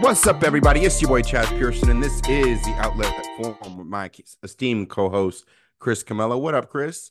[0.00, 0.86] What's up, everybody?
[0.86, 4.10] It's your boy Chaez Pearson, and this is the outlet forum with my
[4.42, 5.44] esteemed co-host
[5.78, 6.38] Chris Camella.
[6.38, 7.10] What up, Chris?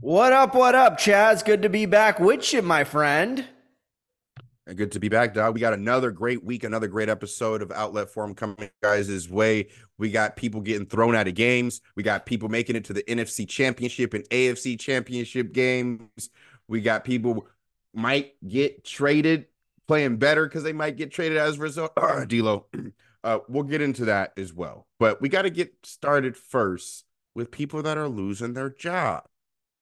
[0.00, 0.54] What up?
[0.54, 1.44] What up, Chaez?
[1.44, 3.44] Good to be back with you, my friend.
[4.66, 5.52] And Good to be back, dog.
[5.52, 9.68] We got another great week, another great episode of Outlet Forum coming guys' way.
[9.98, 11.82] We got people getting thrown out of games.
[11.94, 16.30] We got people making it to the NFC Championship and AFC Championship games.
[16.68, 17.46] We got people
[17.92, 19.44] might get traded
[19.90, 21.92] playing better because they might get traded as a result.
[22.28, 22.66] D'Lo,
[23.24, 24.86] uh, we'll get into that as well.
[25.00, 27.04] But we got to get started first
[27.34, 29.24] with people that are losing their job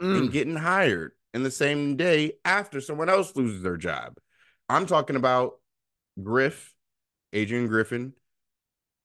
[0.01, 0.17] mm.
[0.17, 4.17] and getting hired in the same day after someone else loses their job.
[4.67, 5.57] I'm talking about
[6.23, 6.73] Griff,
[7.35, 8.15] Adrian Griffin,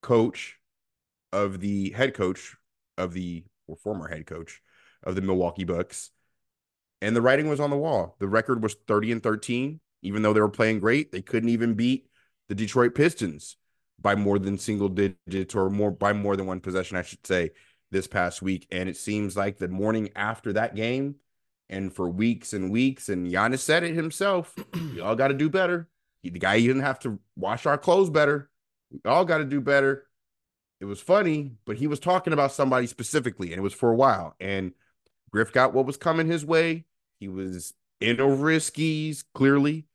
[0.01, 0.57] coach
[1.33, 2.55] of the head coach
[2.97, 4.61] of the or former head coach
[5.03, 6.11] of the Milwaukee Bucks.
[7.01, 8.15] And the writing was on the wall.
[8.19, 9.81] The record was 30 and 13.
[10.03, 12.07] Even though they were playing great, they couldn't even beat
[12.49, 13.57] the Detroit Pistons
[13.99, 17.51] by more than single digits or more by more than one possession, I should say,
[17.89, 18.67] this past week.
[18.71, 21.15] And it seems like the morning after that game,
[21.69, 23.09] and for weeks and weeks.
[23.09, 24.55] And Giannis said it himself.
[24.73, 25.89] we all got to do better.
[26.21, 28.49] He, the guy didn't have to wash our clothes better.
[28.91, 30.05] We all got to do better.
[30.79, 33.95] It was funny, but he was talking about somebody specifically, and it was for a
[33.95, 34.35] while.
[34.39, 34.73] And
[35.31, 36.85] Griff got what was coming his way.
[37.19, 39.85] He was in over his skis, clearly.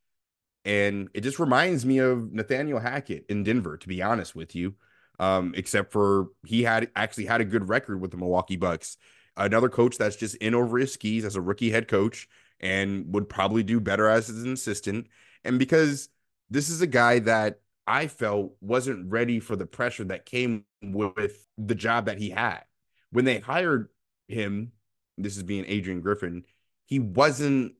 [0.69, 4.75] And it just reminds me of Nathaniel Hackett in Denver, to be honest with you.
[5.19, 8.99] Um, except for he had actually had a good record with the Milwaukee Bucks
[9.37, 12.29] another coach that's just in over his skis as a rookie head coach
[12.61, 15.07] and would probably do better as an assistant.
[15.45, 16.09] And because
[16.51, 21.47] this is a guy that I felt wasn't ready for the pressure that came with
[21.57, 22.65] the job that he had.
[23.11, 23.89] When they hired
[24.27, 24.73] him,
[25.17, 26.45] this is being Adrian Griffin,
[26.85, 27.75] he wasn't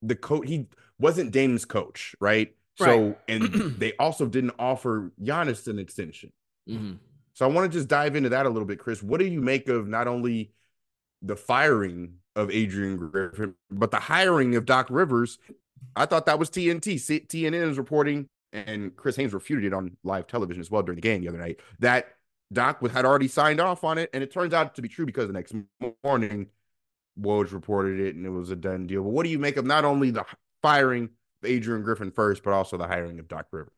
[0.00, 0.66] the coach, he
[0.98, 2.54] wasn't Dame's coach, right?
[2.80, 2.86] right.
[2.86, 3.42] So, and
[3.78, 6.32] they also didn't offer Giannis an extension.
[6.68, 6.94] Mm-hmm.
[7.34, 9.02] So I want to just dive into that a little bit, Chris.
[9.02, 10.52] What do you make of not only
[11.22, 15.38] the firing of Adrian Griffin, but the hiring of Doc Rivers,
[15.96, 16.96] I thought that was TNT.
[17.26, 21.02] TNN is reporting, and Chris Haynes refuted it on live television as well during the
[21.02, 22.16] game the other night, that
[22.52, 24.10] Doc had already signed off on it.
[24.12, 25.54] And it turns out to be true because the next
[26.04, 26.48] morning,
[27.20, 29.02] Woj reported it and it was a done deal.
[29.02, 30.24] But what do you make of not only the
[30.62, 31.10] firing
[31.44, 33.72] Adrian Griffin first, but also the hiring of Doc Rivers?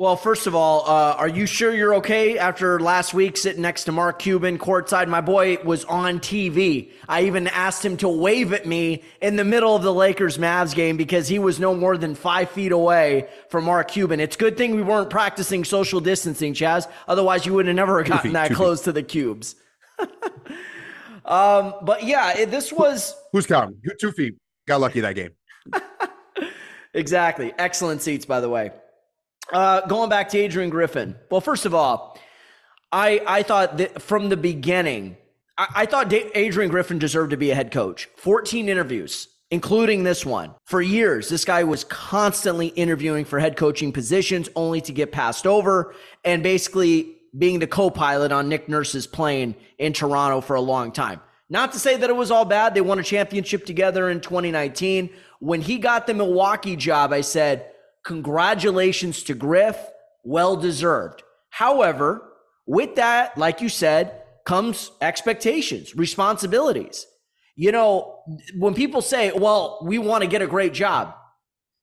[0.00, 3.84] Well, first of all, uh, are you sure you're okay after last week sitting next
[3.84, 5.08] to Mark Cuban courtside?
[5.08, 6.90] My boy was on TV.
[7.06, 10.74] I even asked him to wave at me in the middle of the Lakers Mavs
[10.74, 14.20] game because he was no more than five feet away from Mark Cuban.
[14.20, 16.88] It's a good thing we weren't practicing social distancing, Chaez.
[17.06, 18.84] Otherwise, you would have never gotten feet, that close feet.
[18.84, 19.54] to the cubes.
[21.26, 23.14] um, but yeah, it, this was.
[23.32, 23.78] Who's counting?
[24.00, 24.36] Two feet.
[24.66, 25.32] Got lucky that game.
[26.94, 27.52] Exactly.
[27.58, 28.70] Excellent seats, by the way.
[29.52, 31.16] Uh, going back to Adrian Griffin.
[31.30, 32.18] Well, first of all,
[32.92, 35.16] I I thought that from the beginning,
[35.58, 38.08] I, I thought Adrian Griffin deserved to be a head coach.
[38.16, 40.54] 14 interviews, including this one.
[40.64, 45.46] For years, this guy was constantly interviewing for head coaching positions, only to get passed
[45.46, 50.90] over and basically being the co-pilot on Nick Nurse's plane in Toronto for a long
[50.92, 51.20] time.
[51.48, 52.74] Not to say that it was all bad.
[52.74, 55.10] They won a championship together in 2019.
[55.40, 57.66] When he got the Milwaukee job, I said,
[58.04, 59.76] Congratulations to Griff.
[60.24, 61.22] Well deserved.
[61.50, 62.22] However,
[62.66, 67.06] with that, like you said, comes expectations, responsibilities.
[67.56, 68.22] You know,
[68.56, 71.14] when people say, well, we want to get a great job,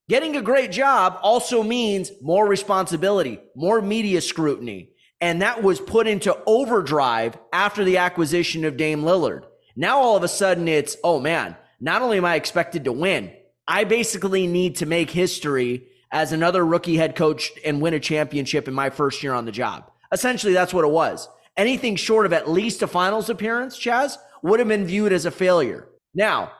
[0.09, 4.91] getting a great job also means more responsibility, more media scrutiny.
[5.19, 9.43] And that was put into overdrive after the acquisition of Dame Lillard.
[9.75, 13.33] Now all of a sudden it's, oh man, not only am I expected to win,
[13.67, 18.67] I basically need to make history as another rookie head coach and win a championship
[18.67, 19.91] in my first year on the job.
[20.11, 21.27] Essentially, that's what it was.
[21.57, 25.31] Anything short of at least a finals appearance, Chaez, would have been viewed as a
[25.31, 25.89] failure.
[26.13, 26.51] Now,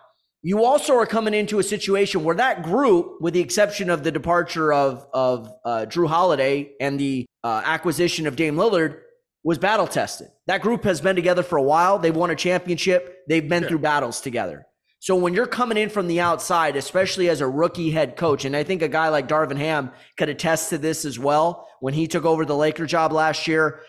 [0.41, 4.11] you also are coming into a situation where that group, with the exception of the
[4.11, 8.99] departure of, of uh, Jrue Holiday and the uh, acquisition of Dame Lillard,
[9.43, 10.27] was battle tested.
[10.47, 11.99] That group has been together for a while.
[11.99, 13.19] They've won a championship.
[13.29, 14.67] They've been through battles together.
[15.07, 18.54] So when you're coming in from the outside, especially as a rookie head coach, and
[18.54, 22.07] I think a guy like Darvin Ham could attest to this as well when he
[22.07, 23.80] took over the Laker job last year,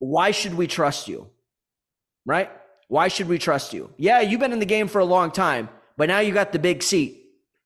[0.00, 1.30] why should we trust you?
[2.26, 2.50] Right?
[2.88, 3.94] Why should we trust you?
[3.96, 6.58] Yeah, you've been in the game for a long time, but now you got the
[6.58, 7.22] big seat,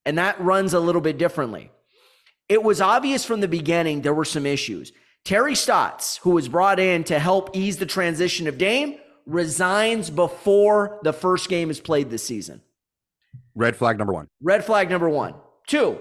[0.07, 1.73] and that runs a little bit differently.
[2.49, 4.93] It was obvious from the beginning there were some issues.
[5.25, 11.01] Terry Stotts, who was brought in to help ease the transition of Dame, resigns before
[11.03, 12.63] the first game is played this season.
[13.59, 14.29] Red flag number one.
[14.41, 15.35] Red flag number one.
[15.67, 15.99] Two,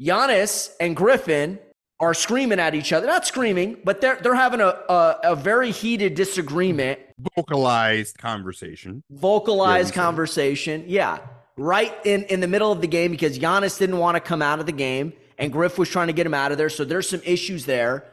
[0.00, 1.58] Giannis and Griffin
[1.98, 3.08] are screaming at each other.
[3.08, 7.00] Not screaming, but they're they're having a a, a very heated disagreement.
[7.36, 9.02] Vocalized conversation.
[9.10, 10.84] Vocalized yeah, conversation.
[10.86, 11.18] Yeah.
[11.56, 14.58] Right in, in the middle of the game because Giannis didn't want to come out
[14.58, 16.68] of the game and Griff was trying to get him out of there.
[16.68, 18.04] So there's some issues there.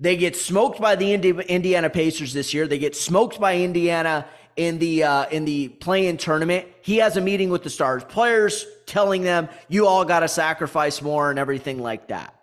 [0.00, 2.66] They get smoked by the Indiana Pacers this year.
[2.66, 4.26] They get smoked by Indiana
[4.58, 6.66] in the uh, in the play-in tournament.
[6.82, 11.00] He has a meeting with the stars players, telling them you all got to sacrifice
[11.00, 12.34] more and everything like that.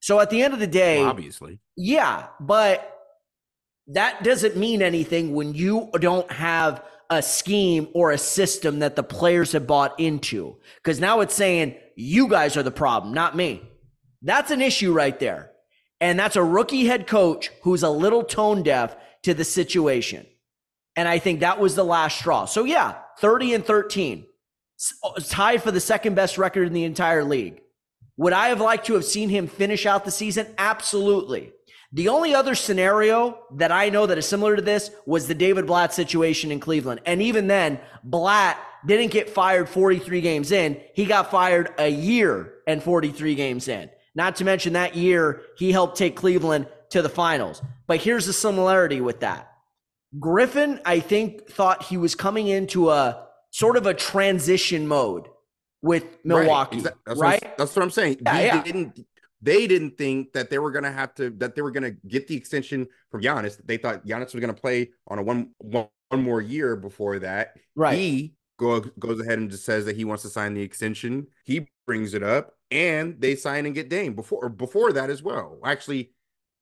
[0.00, 2.92] So at the end of the day, well, obviously, yeah, but
[3.88, 9.04] that doesn't mean anything when you don't have a scheme or a system that the
[9.04, 10.56] players have bought into.
[10.76, 13.62] Because now it's saying you guys are the problem, not me.
[14.22, 15.52] That's an issue right there.
[16.00, 20.26] And that's a rookie head coach who's a little tone deaf to the situation.
[20.96, 22.46] And I think that was the last straw.
[22.46, 24.26] So, yeah, 30 and 13,
[25.28, 27.60] tied for the second best record in the entire league.
[28.16, 30.46] Would I have liked to have seen him finish out the season?
[30.56, 31.52] Absolutely.
[31.92, 35.66] The only other scenario that I know that is similar to this was the David
[35.66, 37.00] Blatt situation in Cleveland.
[37.06, 40.80] And even then, Blatt didn't get fired 43 games in.
[40.94, 43.90] He got fired a year and 43 games in.
[44.14, 47.62] Not to mention that year, he helped take Cleveland to the finals.
[47.86, 49.52] But here's the similarity with that.
[50.18, 55.28] Griffin, I think, thought he was coming into a sort of a transition mode
[55.82, 56.78] with Milwaukee.
[56.80, 56.94] Right?
[57.06, 57.42] That's, right?
[57.42, 58.18] What, that's what I'm saying.
[58.24, 58.62] Yeah, yeah.
[58.62, 59.00] didn't
[59.42, 62.36] they didn't think that they were gonna have to that they were gonna get the
[62.36, 63.60] extension from Giannis.
[63.64, 67.54] They thought Giannis was gonna play on a one one, one more year before that.
[67.74, 67.98] Right.
[67.98, 71.26] He go, goes ahead and just says that he wants to sign the extension.
[71.44, 75.58] He brings it up and they sign and get Dame before before that as well.
[75.64, 76.12] Actually,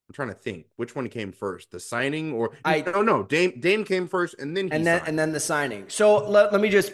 [0.09, 3.23] I'm trying to think which one came first, the signing or I don't know.
[3.23, 5.09] Dame Dame came first and then and then signed.
[5.09, 5.85] and then the signing.
[5.89, 6.93] So let, let me just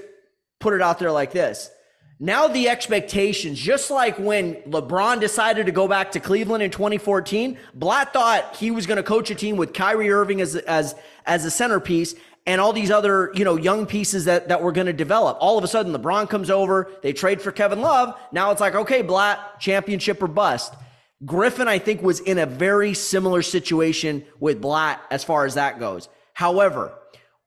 [0.61, 1.71] put it out there like this.
[2.23, 7.57] Now the expectations, just like when LeBron decided to go back to Cleveland in 2014,
[7.75, 10.95] Blatt thought he was going to coach a team with Kyrie Irving as as
[11.27, 12.15] as a centerpiece
[12.47, 15.37] and all these other, you know, young pieces that, that were going to develop.
[15.41, 18.19] All of a sudden, LeBron comes over, they trade for Kevin Love.
[18.33, 20.75] Now it's like, okay, Blatt, championship or bust.
[21.25, 25.79] Griffin, I think, was in a very similar situation with Blatt as far as that
[25.79, 26.09] goes.
[26.33, 26.95] However,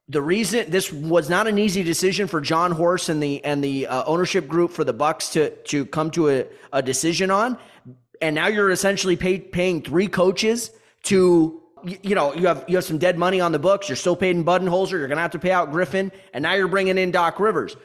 [0.10, 3.88] the reason this was not an easy decision for Jon Horst and the and the
[3.88, 7.58] uh, ownership group for the Bucks to to come to a, a decision on,
[8.22, 10.72] and now you're essentially pay, paying three coaches
[11.04, 13.90] to you, know you have you have some dead money on the books.
[13.90, 14.92] You're still paying Budenholzer.
[14.92, 17.76] You're to have to pay out Griffin, and now you're bringing in Doc Rivers.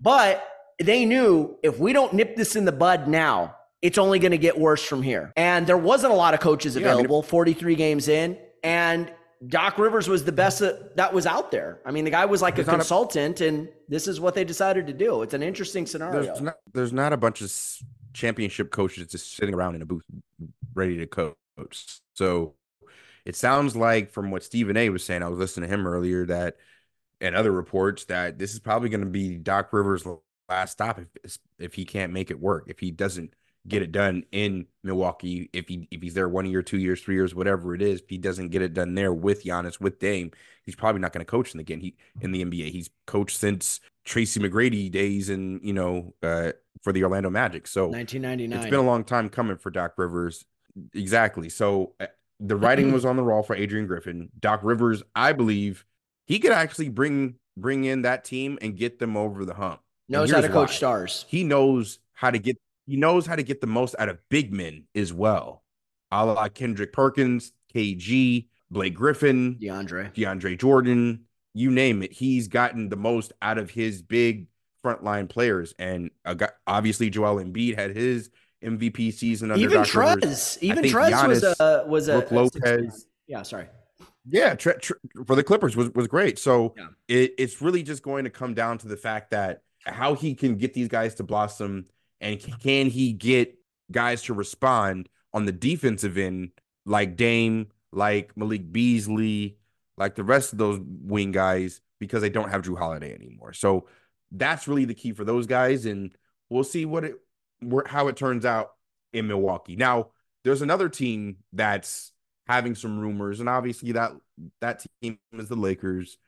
[0.00, 0.46] But
[0.82, 3.56] they knew if we don't nip this in the bud now,
[3.86, 5.32] it's only going to get worse from here.
[5.36, 7.16] And there wasn't a lot of coaches available.
[7.16, 9.12] Yeah, I mean, 43 games in, and
[9.46, 10.60] Doc Rivers was the best
[10.96, 11.78] that was out there.
[11.86, 14.88] I mean, the guy was like a consultant, a, and this is what they decided
[14.88, 15.22] to do.
[15.22, 16.24] It's an interesting scenario.
[16.24, 17.52] There's not, there's not a bunch of
[18.12, 20.02] championship coaches just sitting around in a booth
[20.74, 21.36] ready to coach.
[22.14, 22.54] So
[23.24, 26.26] it sounds like, from what Stephen A was saying, I was listening to him earlier
[26.26, 26.56] that,
[27.20, 30.04] and other reports that this is probably going to be Doc Rivers'
[30.48, 32.64] last stop if if he can't make it work.
[32.66, 33.32] If he doesn't
[33.68, 35.50] get it done in Milwaukee.
[35.52, 38.08] If he if he's there one year, two years, three years, whatever it is, if
[38.08, 40.30] he doesn't get it done there with Giannis, with Dame,
[40.64, 41.80] he's probably not going to coach in again.
[41.80, 42.70] He in the NBA.
[42.70, 47.66] He's coached since Tracy McGrady days and you know uh, for the Orlando Magic.
[47.66, 48.58] So 1999.
[48.58, 50.44] It's been a long time coming for Doc Rivers.
[50.94, 51.48] Exactly.
[51.48, 52.06] So uh,
[52.38, 54.30] the writing was on the wall for Adrian Griffin.
[54.38, 55.84] Doc Rivers, I believe,
[56.26, 59.80] he could actually bring bring in that team and get them over the hump.
[60.08, 60.74] Knows how to coach why.
[60.74, 61.24] stars.
[61.28, 64.52] He knows how to get he knows how to get the most out of big
[64.52, 65.62] men as well.
[66.10, 72.12] A la Kendrick Perkins, KG, Blake Griffin, DeAndre, DeAndre Jordan, you name it.
[72.12, 74.46] He's gotten the most out of his big
[74.84, 75.74] frontline players.
[75.78, 76.10] And
[76.66, 78.30] obviously, Joel Embiid had his
[78.64, 79.90] MVP season under even Dr.
[79.90, 80.58] Trez.
[80.60, 83.06] Even Trez Giannis, was a was a, Brook Lopez.
[83.26, 83.66] yeah, sorry.
[84.28, 84.74] Yeah, tre-
[85.26, 86.38] for the Clippers was was great.
[86.38, 86.88] So yeah.
[87.08, 90.56] it, it's really just going to come down to the fact that how he can
[90.56, 91.86] get these guys to blossom
[92.20, 93.58] and can he get
[93.90, 96.50] guys to respond on the defensive end
[96.84, 99.58] like Dame, like Malik Beasley,
[99.96, 103.52] like the rest of those wing guys because they don't have Jrue Holiday anymore.
[103.52, 103.86] So
[104.30, 106.14] that's really the key for those guys, and
[106.50, 107.14] we'll see what it
[107.86, 108.72] how it turns out
[109.12, 109.76] in Milwaukee.
[109.76, 110.10] Now,
[110.44, 112.12] there's another team that's
[112.46, 114.12] having some rumors, and obviously that
[114.60, 116.18] that team is the Lakers.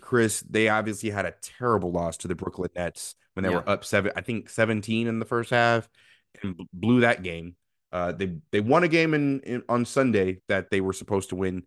[0.00, 3.56] Chris, they obviously had a terrible loss to the Brooklyn Nets when they yeah.
[3.56, 5.88] were up seven, I think 17 in the first half,
[6.42, 7.56] and blew that game.
[7.92, 11.36] Uh, they they won a game in, in on Sunday that they were supposed to
[11.36, 11.64] win,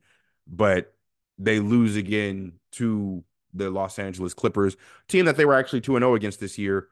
[0.47, 0.93] but
[1.37, 4.75] they lose again to the Los Angeles Clippers,
[5.07, 6.87] team that they were actually 2 0 against this year.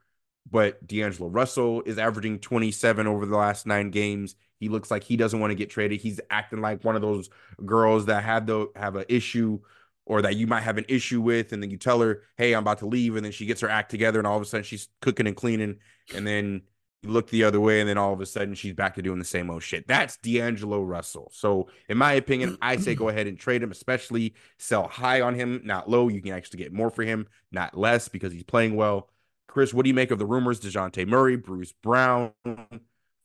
[0.49, 4.35] But D'Angelo Russell is averaging 27 over the last nine games.
[4.59, 6.01] He looks like he doesn't want to get traded.
[6.01, 7.29] He's acting like one of those
[7.65, 9.59] girls that have the have an issue
[10.05, 12.63] or that you might have an issue with, and then you tell her, "Hey, I'm
[12.63, 14.63] about to leave," and then she gets her act together, and all of a sudden
[14.63, 15.77] she's cooking and cleaning,
[16.13, 16.61] and then
[17.01, 19.19] you look the other way, and then all of a sudden she's back to doing
[19.19, 19.87] the same old shit.
[19.87, 21.29] That's D'Angelo Russell.
[21.33, 22.63] So, in my opinion, mm-hmm.
[22.63, 26.07] I say go ahead and trade him, especially sell high on him, not low.
[26.07, 29.09] You can actually get more for him, not less, because he's playing well.
[29.47, 30.59] Chris, what do you make of the rumors?
[30.59, 32.31] Dejounte Murray, Bruce Brown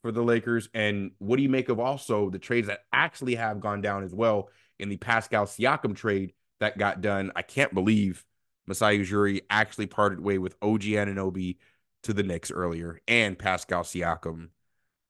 [0.03, 3.61] for the Lakers, and what do you make of also the trades that actually have
[3.61, 6.35] gone down as well in the Pascal Siakam trade?
[6.61, 7.33] That got done.
[7.37, 8.25] I can't believe
[8.67, 11.57] Masai Ujiri actually parted way with OG Anunoby
[12.03, 14.51] to the Knicks earlier and Pascal Siakam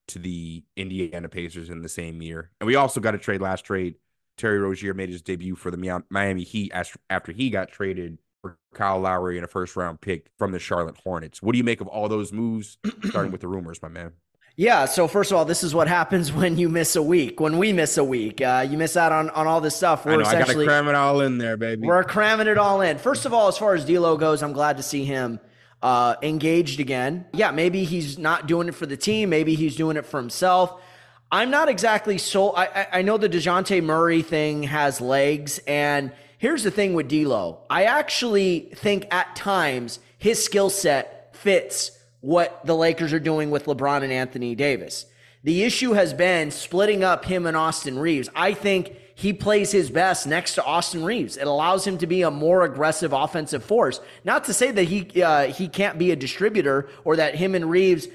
[0.09, 2.51] to the Indiana Pacers in the same year.
[2.61, 3.97] And we also got a trade last trade.
[4.37, 9.01] Terry Rozier made his debut for the Miami Heat after he got traded for Kyle
[9.01, 11.43] Lowry and a first round pick from the Charlotte Hornets.
[11.43, 14.13] What do you make of all those moves, starting with the rumors, my man?
[14.59, 14.87] Yeah.
[14.87, 17.39] So first of all, this is what happens when you miss a week.
[17.41, 20.05] When we miss a week, uh, you miss out on on all this stuff.
[20.05, 21.87] We're I, know, I gotta cram it all in there, baby.
[21.87, 22.99] We're cramming it all in.
[22.99, 25.39] First of all, as far as D'Lo goes, I'm glad to see him
[25.81, 27.25] uh, engaged again.
[27.33, 29.31] Yeah, maybe he's not doing it for the team.
[29.31, 30.83] Maybe he's doing it for himself.
[31.31, 32.57] I'm not exactly so.
[32.57, 37.61] I, I know the Dejounte Murray thing has legs, and here's the thing with D'Lo.
[37.71, 43.67] I actually think at times his skill set fits what the Lakers are doing with
[43.67, 45.07] LeBron and Anthony Davis.
[45.45, 48.29] The issue has been splitting up him and Austin Reaves.
[48.35, 51.37] I think he plays his best next to Austin Reaves.
[51.37, 54.01] It allows him to be a more aggressive offensive force.
[54.25, 57.71] Not to say that he uh, he can't be a distributor or that him and
[57.71, 58.09] Reaves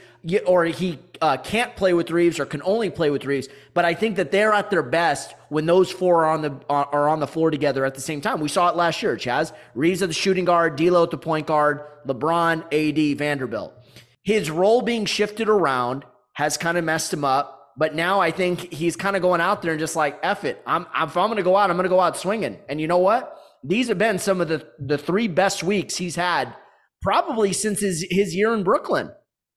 [0.46, 3.48] or he uh, can't play with Reaves or can only play with Reaves.
[3.74, 6.86] but I think that they're at their best when those four are on the uh,
[6.92, 8.39] are on the floor together at the same time.
[8.39, 9.15] We saw it last year.
[9.15, 13.74] Chaez Reaves at the shooting guard, D'Lo at the point guard, LeBron, AD, Vanderbilt
[14.24, 17.60] his role being shifted around has kind of messed him up.
[17.75, 20.62] But now I think he's kind of going out there and just like, F it.
[20.65, 22.60] I'm, I'm, if I'm going to go out, I'm going to go out swinging.
[22.70, 23.38] And you know what?
[23.63, 26.56] These have been some of the, the three best weeks he's had
[27.01, 29.12] probably since his, his year in Brooklyn.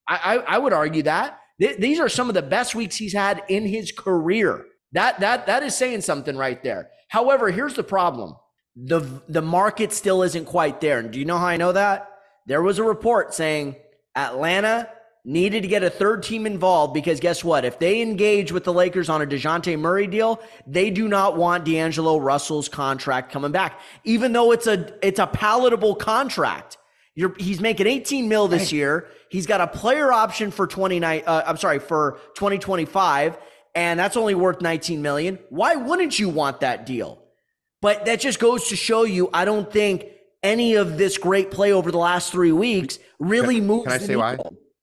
[0.08, 1.40] I, I, I would argue that.
[1.60, 4.64] Th- these are some of the best weeks he's had in his career.
[4.92, 6.90] That, that, that is saying something right there.
[7.08, 8.36] However, here's the problem.
[8.76, 10.98] The, the market still isn't quite there.
[10.98, 12.08] And do you know how I know that?
[12.46, 13.76] There was a report saying
[14.14, 14.88] Atlanta
[15.24, 17.64] needed to get a third team involved because guess what?
[17.64, 21.64] If they engage with the Lakers on a DeJounte Murray deal, they do not want
[21.64, 26.78] D'Angelo Russell's contract coming back, even though it's a it's a palatable contract.
[27.16, 29.08] You're, he's making 18 mil this year.
[29.30, 31.22] He's got a player option for 29.
[31.26, 33.38] Uh, I'm sorry for 2025,
[33.74, 35.38] and that's only worth 19 million.
[35.48, 37.22] Why wouldn't you want that deal?
[37.80, 39.30] But that just goes to show you.
[39.32, 40.04] I don't think
[40.42, 43.84] any of this great play over the last three weeks really can, moves.
[43.84, 44.36] Can I say why?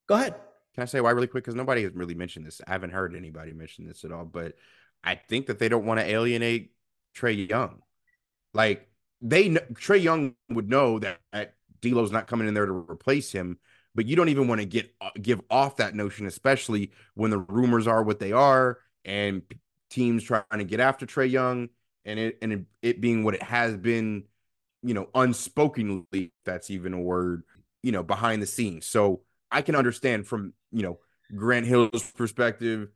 [0.08, 0.36] Go ahead.
[0.74, 1.44] Can I say why really quick?
[1.44, 2.62] Because nobody has really mentioned this.
[2.66, 4.26] I haven't heard anybody mention this at all.
[4.26, 4.56] But
[5.04, 6.72] I think that they don't want to alienate
[7.16, 7.84] Trae Young.
[8.56, 8.88] Like
[9.22, 13.60] they, Trae Young would know that, that D'Lo's not coming in there to replace him.
[13.96, 17.38] But you don't even want to get uh, give off that notion, especially when the
[17.38, 19.44] rumors are what they are, and
[19.92, 21.70] teams trying to get after Trae Young,
[22.04, 24.24] and it and it, it being what it has been
[24.84, 27.44] you know, unspokenly, that's even a word,
[27.82, 28.86] you know, behind the scenes.
[28.86, 31.00] So I can understand from, you know,
[31.36, 32.90] Grant Hill's perspective,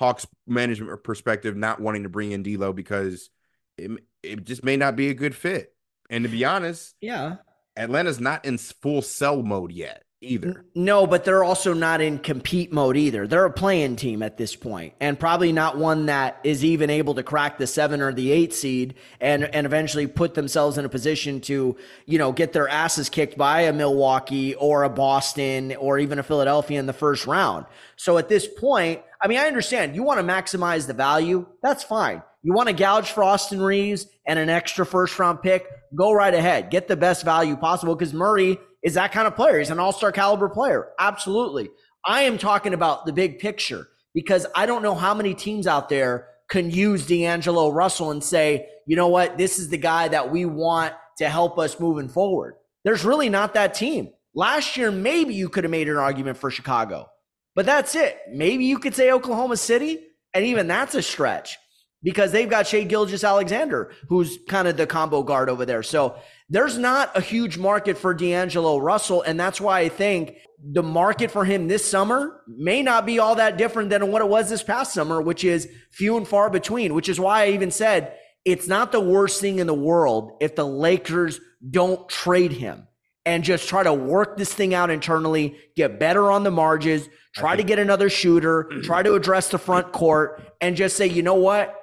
[0.00, 3.30] Hawks management perspective, not wanting to bring in D'Lo because
[3.76, 3.90] it,
[4.22, 5.74] it just may not be a good fit.
[6.10, 7.36] And to be honest, yeah,
[7.76, 10.64] Atlanta's not in full sell mode yet either.
[10.74, 13.26] No, but they're also not in compete mode either.
[13.26, 17.14] They're a playing team at this point, and probably not one that is even able
[17.14, 20.88] to crack the seven or the eight seed and and eventually put themselves in a
[20.88, 21.76] position to
[22.06, 26.22] you know get their asses kicked by a Milwaukee or a Boston or even a
[26.22, 27.66] Philadelphia in the first round.
[27.96, 31.46] So at this point, I mean, I understand you want to maximize the value.
[31.62, 32.22] That's fine.
[32.44, 35.66] You want to gouge for Austin Reaves and an extra first round pick?
[35.94, 36.70] Go right ahead.
[36.70, 39.58] Get the best value possible because Murray is that kind of player.
[39.58, 40.88] He's an all star caliber player.
[40.98, 41.70] Absolutely.
[42.04, 45.88] I am talking about the big picture because I don't know how many teams out
[45.88, 50.30] there can use D'Angelo Russell and say, you know what, this is the guy that
[50.30, 52.56] we want to help us moving forward.
[52.84, 54.10] There's really not that team.
[54.34, 57.08] Last year, maybe you could have made an argument for Chicago,
[57.54, 58.18] but that's it.
[58.30, 60.00] Maybe you could say Oklahoma City,
[60.34, 61.56] and even that's a stretch
[62.04, 65.82] because they've got Shai Gilgeous-Alexander, who's kind of the combo guard over there.
[65.82, 66.14] So
[66.48, 69.22] there's not a huge market for D'Angelo Russell.
[69.22, 73.34] And that's why I think the market for him this summer may not be all
[73.34, 76.94] that different than what it was this past summer, which is few and far between,
[76.94, 80.54] which is why I even said it's not the worst thing in the world if
[80.54, 82.86] the Lakers don't trade him.
[83.26, 87.56] and just try to work this thing out internally, get better on the margins, try
[87.56, 91.34] to get another shooter, try to address the front court, and just say, you know
[91.34, 91.74] what?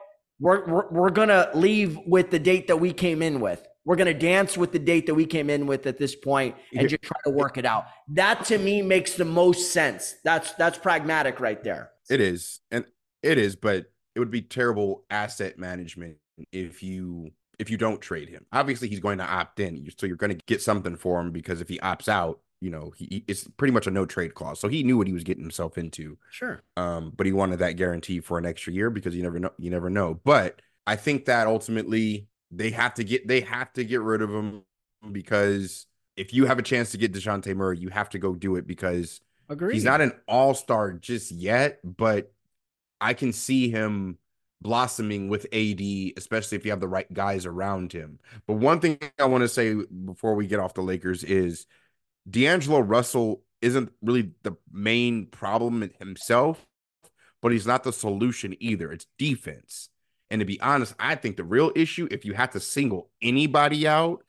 [0.42, 3.66] We're, we're, we're going to leave with the date that we came in with.
[3.86, 6.56] We're going to dance with the date that we came in with at this point
[6.76, 7.86] and just try to work it out.
[8.10, 10.16] That to me makes the most sense.
[10.24, 11.92] That's that's pragmatic right there.
[12.10, 12.60] It is.
[12.70, 12.86] And
[13.24, 16.18] it is, but it would be terrible asset management
[16.52, 18.46] if you if you don't trade him.
[18.52, 21.62] Obviously, he's going to opt in, so you're going to get something for him because
[21.62, 24.60] if he opts out, you know, he it's pretty much a no trade clause.
[24.60, 26.18] So he knew what he was getting himself into.
[26.30, 26.62] Sure.
[26.78, 29.52] Um, but he wanted that guarantee for an extra year because you never know.
[29.58, 30.14] You never know.
[30.24, 34.30] But I think that ultimately they have to get they have to get rid of
[34.30, 34.64] him
[35.12, 38.56] because if you have a chance to get Dejounte Murray, you have to go do
[38.58, 39.74] it because Agreed.
[39.74, 42.32] he's not an all star just yet, but
[43.00, 44.20] I can see him
[44.62, 45.82] blossoming with AD,
[46.18, 48.20] especially if you have the right guys around him.
[48.46, 51.66] But one thing I want to say before we get off the Lakers is
[52.30, 56.66] D'Angelo Russell isn't really the main problem himself,
[57.42, 58.92] but he's not the solution either.
[58.92, 59.90] It's defense.
[60.30, 63.88] And to be honest, I think the real issue, if you have to single anybody
[63.88, 64.24] out,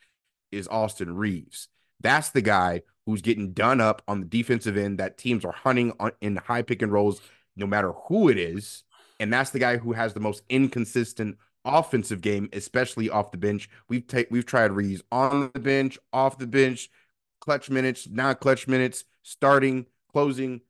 [0.50, 1.68] is Austin Reaves.
[2.00, 5.92] That's the guy who's getting done up on the defensive end that teams are hunting
[6.00, 7.20] on, in high pick and rolls,
[7.56, 8.84] no matter who it is.
[9.20, 13.68] And that's the guy who has the most inconsistent offensive game, especially off the bench.
[13.88, 16.90] We've ta- we've tried Reaves on the bench, off the bench,
[17.42, 20.60] clutch minutes, non clutch minutes, starting, closing.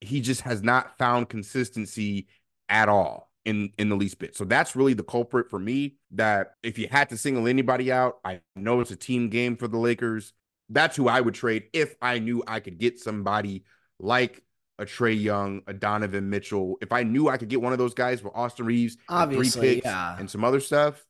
[0.00, 2.28] He just has not found consistency
[2.68, 4.36] at all in in the least bit.
[4.36, 5.96] So that's really the culprit for me.
[6.12, 9.68] That if you had to single anybody out, I know it's a team game for
[9.68, 10.32] the Lakers.
[10.70, 13.64] That's who I would trade if I knew I could get somebody
[13.98, 14.42] like
[14.78, 16.78] a Trae Young, a Donovan Mitchell.
[16.80, 19.74] If I knew I could get one of those guys with Austin Reaves, Obviously, three
[19.76, 20.16] picks, yeah.
[20.18, 21.04] and some other stuff,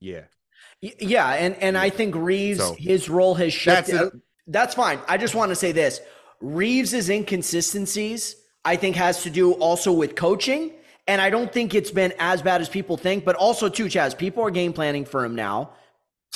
[0.00, 0.22] yeah.
[0.82, 3.94] Yeah, and and I think Reaves So, his role has shifted.
[3.94, 5.00] that's That's, fine.
[5.08, 6.00] I just want to say this:
[6.40, 10.72] Reaves's inconsistencies, I think, has to do also with coaching,
[11.06, 13.24] and I don't think it's been as bad as people think.
[13.24, 15.72] But also, too, Chaez, people are game planning for him now.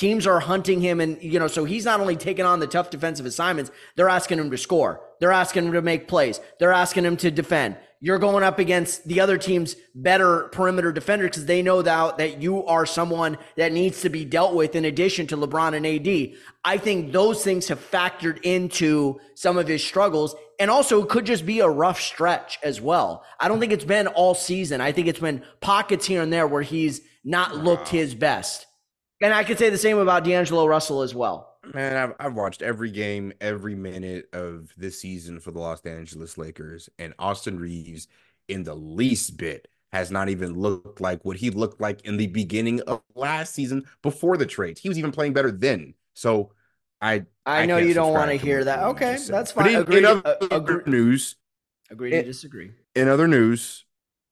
[0.00, 2.88] Teams are hunting him, and you know, so he's not only taking on the tough
[2.88, 7.04] defensive assignments; they're asking him to score, they're asking him to make plays, they're asking
[7.04, 7.76] him to defend.
[8.00, 12.40] You're going up against the other team's better perimeter defender because they know that that
[12.40, 16.40] you are someone that needs to be dealt with in addition to LeBron and AD.
[16.64, 21.26] I think those things have factored into some of his struggles, and also it could
[21.26, 23.22] just be a rough stretch as well.
[23.38, 24.80] I don't think it's been all season.
[24.80, 28.66] I think it's been pockets here and there where he's not looked his best.
[29.20, 31.56] And I could say the same about D'Angelo Russell as well.
[31.74, 36.38] Man, I've, I've watched every game, every minute of this season for the Los Angeles
[36.38, 38.08] Lakers, and Austin Reaves,
[38.48, 42.28] in the least bit, has not even looked like what he looked like in the
[42.28, 44.80] beginning of last season before the trades.
[44.80, 45.94] He was even playing better then.
[46.14, 46.52] So
[47.02, 48.80] I I, know can't you don't want to hear that.
[48.84, 49.70] Okay, that's fine.
[49.70, 51.36] in- Agree in other agree- news,
[51.90, 52.72] Agree to it- disagree.
[52.94, 53.84] in other news,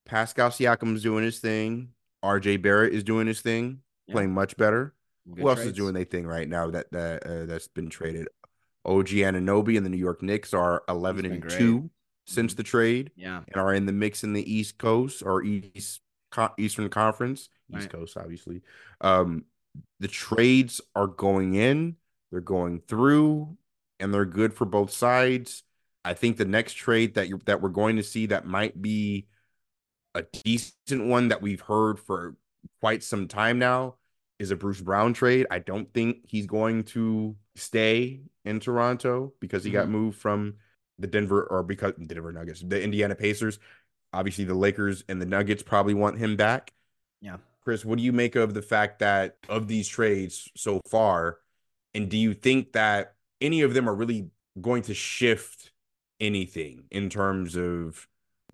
[0.07, 1.91] Pascal Siakam's doing his thing.
[2.25, 4.13] RJ Barrett is doing his thing, Yeah.
[4.15, 4.95] playing much better.
[5.29, 8.29] Good Who else is doing their thing right now that that uh, that's been traded?
[8.85, 11.59] OG Anunoby and the New York Knicks are eleven and great.
[11.59, 11.91] two
[12.27, 13.43] since the trade Yeah.
[13.49, 17.81] and are in the mix in the East Coast or East Co- Eastern Conference, East
[17.85, 17.91] Right.
[17.91, 18.63] Coast, obviously.
[19.01, 19.45] Um,
[20.01, 21.97] the trades are going in,
[22.31, 23.57] they're going through,
[24.01, 25.63] and they're good for both sides.
[26.05, 29.27] I think the next trade that you that we're going to see that might be
[30.15, 32.37] a decent one that we've heard for
[32.81, 33.97] quite some time now
[34.39, 35.47] is a Bruce Brown trade.
[35.51, 39.93] I don't think he's going to stay in Toronto because he got mm-hmm.
[39.93, 40.55] moved from
[40.99, 43.59] the Denver or because Denver Nuggets, the Indiana Pacers.
[44.13, 46.73] Obviously, the Lakers and the Nuggets probably want him back.
[47.21, 47.37] Yeah.
[47.63, 51.39] Chris, what do you make of the fact that of these trades so far?
[51.95, 55.73] And do you think that any of them are really going to shift
[56.21, 58.09] anything in terms of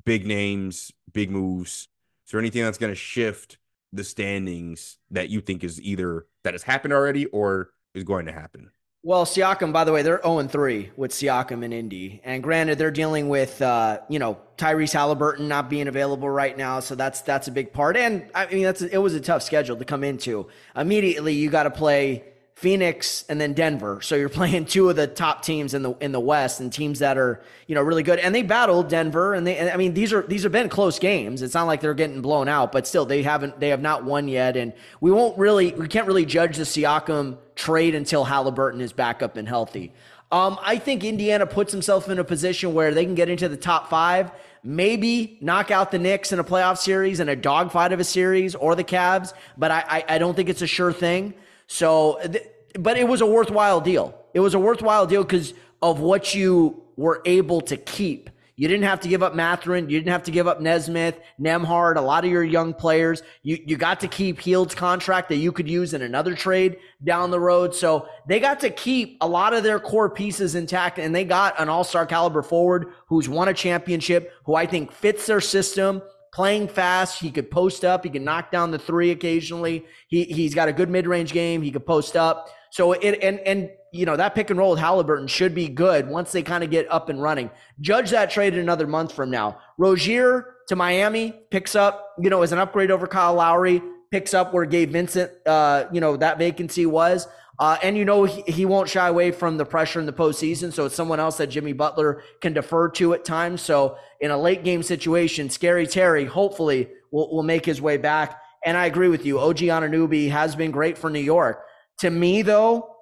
[0.04, 1.88] big names, big moves?
[2.26, 3.58] Is there anything that's going to shift
[3.94, 8.32] the standings that you think is either that has happened already or is going to
[8.32, 8.70] happen?
[9.06, 12.22] Well, Siakam, by the way, they're 0 3 with Siakam and Indy.
[12.24, 16.80] And granted, they're dealing with, uh, you know, Tyrese Halliburton not being available right now.
[16.80, 17.98] So that's that's a big part.
[17.98, 20.48] And I mean, that's it was a tough schedule to come into.
[20.74, 24.00] Immediately, you got to play Phoenix and then Denver.
[24.00, 27.00] So you're playing two of the top teams in the in the West and teams
[27.00, 28.18] that are you know really good.
[28.18, 30.98] And they battled Denver, and they and I mean these are these have been close
[30.98, 31.42] games.
[31.42, 34.28] It's not like they're getting blown out, but still they haven't they have not won
[34.28, 34.56] yet.
[34.56, 39.22] And we won't really we can't really judge the Siakam trade until Halliburton is back
[39.22, 39.92] up and healthy.
[40.32, 43.56] Um, I think Indiana puts himself in a position where they can get into the
[43.56, 44.32] top five,
[44.64, 48.56] maybe knock out the Knicks in a playoff series and a dogfight of a series
[48.56, 51.34] or the Cavs, but I, I, I don't think it's a sure thing.
[51.66, 52.46] So, th-
[52.78, 54.18] but it was a worthwhile deal.
[54.34, 58.30] It was a worthwhile deal because of what you were able to keep.
[58.56, 59.90] You didn't have to give up Mathurin.
[59.90, 63.20] You didn't have to give up Nesmith, Nembhard, a lot of your young players.
[63.42, 67.32] You, you got to keep Hield's contract that you could use in another trade down
[67.32, 67.74] the road.
[67.74, 71.58] So they got to keep a lot of their core pieces intact, and they got
[71.58, 76.00] an all star caliber forward who's won a championship, who I think fits their system.
[76.34, 78.02] Playing fast, he could post up.
[78.02, 79.86] He can knock down the three occasionally.
[80.08, 81.62] He he's got a good mid range game.
[81.62, 82.48] He could post up.
[82.70, 86.08] So it and and you know that pick and roll with Halliburton should be good
[86.08, 87.52] once they kind of get up and running.
[87.80, 89.60] Judge that trade in another month from now.
[89.78, 93.80] Rozier to Miami picks up, you know, as an upgrade over Kyle Lowry.
[94.10, 97.28] Picks up where Gabe Vincent, uh, you know, that vacancy was.
[97.58, 100.72] Uh, and you know he, he, won't shy away from the pressure in the postseason,
[100.72, 103.62] so it's someone else that Jimmy Butler can defer to at times.
[103.62, 108.40] So in a late game situation, Scary Terry hopefully will, will make his way back.
[108.64, 111.64] And I agree with you, OG Anunoby has been great for New York.
[111.98, 112.96] To me, though,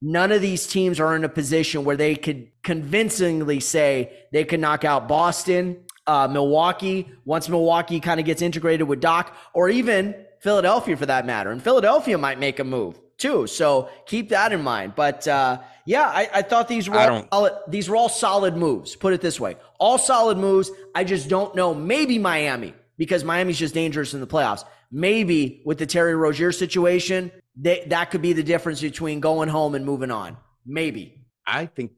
[0.00, 4.62] none of these teams are in a position where they could convincingly say they can
[4.62, 10.14] knock out Boston, uh, Milwaukee, once Milwaukee kind of gets integrated with Doc, or even
[10.40, 11.50] Philadelphia for that matter.
[11.50, 13.46] And Philadelphia might make a move too.
[13.46, 14.94] So keep that in mind.
[14.96, 18.96] But uh, yeah, I, I, thought these were all solid, these were all solid moves.
[18.96, 20.70] Put it this way, all solid moves.
[20.94, 21.74] I just don't know.
[21.74, 24.64] Maybe Miami because Miami's just dangerous in the playoffs.
[24.90, 29.74] Maybe with the Terry Rozier situation, they, that could be the difference between going home
[29.74, 30.36] and moving on.
[30.66, 31.24] Maybe.
[31.46, 31.92] I think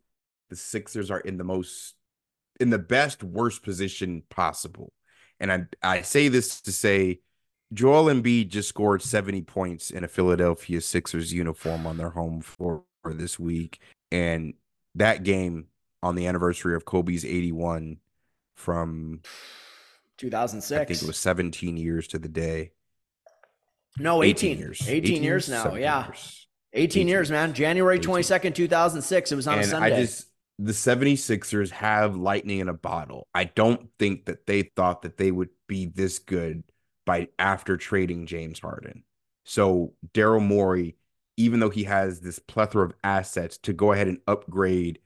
[0.50, 1.94] the Sixers are in the most
[2.60, 4.92] in the best worst position possible.
[5.40, 7.20] And I I say this to say
[7.72, 12.84] Joel Embiid just scored 70 points in a Philadelphia Sixers uniform on their home floor
[13.04, 13.80] this week.
[14.10, 14.54] And
[14.94, 15.66] that game
[16.02, 17.96] on the anniversary of Kobe's 81
[18.56, 19.20] from
[20.18, 20.80] 2006.
[20.80, 22.72] I think it was 17 years to the day.
[23.98, 24.88] No, 18, 18 years.
[24.88, 25.74] 18, 18 years now.
[25.74, 26.06] Yeah.
[26.06, 26.46] Years.
[26.74, 27.52] 18, 18, years, man.
[27.52, 29.32] January 22nd, 2006.
[29.32, 29.96] It was on and a Sunday.
[29.96, 30.26] I just,
[30.58, 33.28] the 76ers have lightning in a bottle.
[33.34, 36.64] I don't think that they thought that they would be this good
[37.04, 39.04] by after trading James Harden.
[39.44, 40.96] So Daryl Morey,
[41.36, 44.98] even though he has this plethora of assets to go ahead and upgrade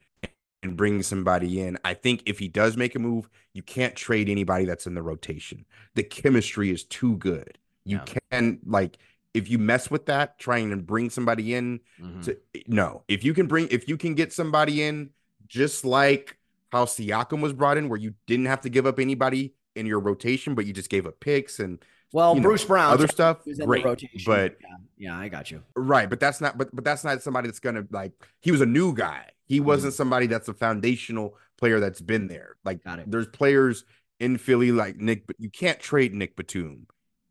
[0.63, 4.29] and bring somebody in, I think if he does make a move, you can't trade
[4.29, 5.65] anybody that's in the rotation.
[5.95, 7.57] The chemistry is too good.
[7.85, 8.15] You yeah.
[8.31, 8.97] can like
[9.33, 11.79] if you mess with that, trying to bring somebody in.
[12.01, 12.21] Mm-hmm.
[12.21, 15.11] To, no, if you can bring if you can get somebody in,
[15.47, 16.37] just like
[16.71, 19.99] how Siakam was brought in, where you didn't have to give up anybody in your
[19.99, 21.79] rotation, but you just gave up picks and
[22.13, 23.83] well, Bruce know, Brown, other stuff, great.
[24.25, 25.61] But yeah, yeah, I got you.
[25.75, 26.57] Right, but that's not.
[26.57, 28.13] But but that's not somebody that's gonna like.
[28.39, 29.29] He was a new guy.
[29.45, 29.67] He mm-hmm.
[29.67, 32.55] wasn't somebody that's a foundational player that's been there.
[32.63, 33.83] Like, there's players
[34.19, 36.87] in Philly like Nick, but you can't trade Nick Batum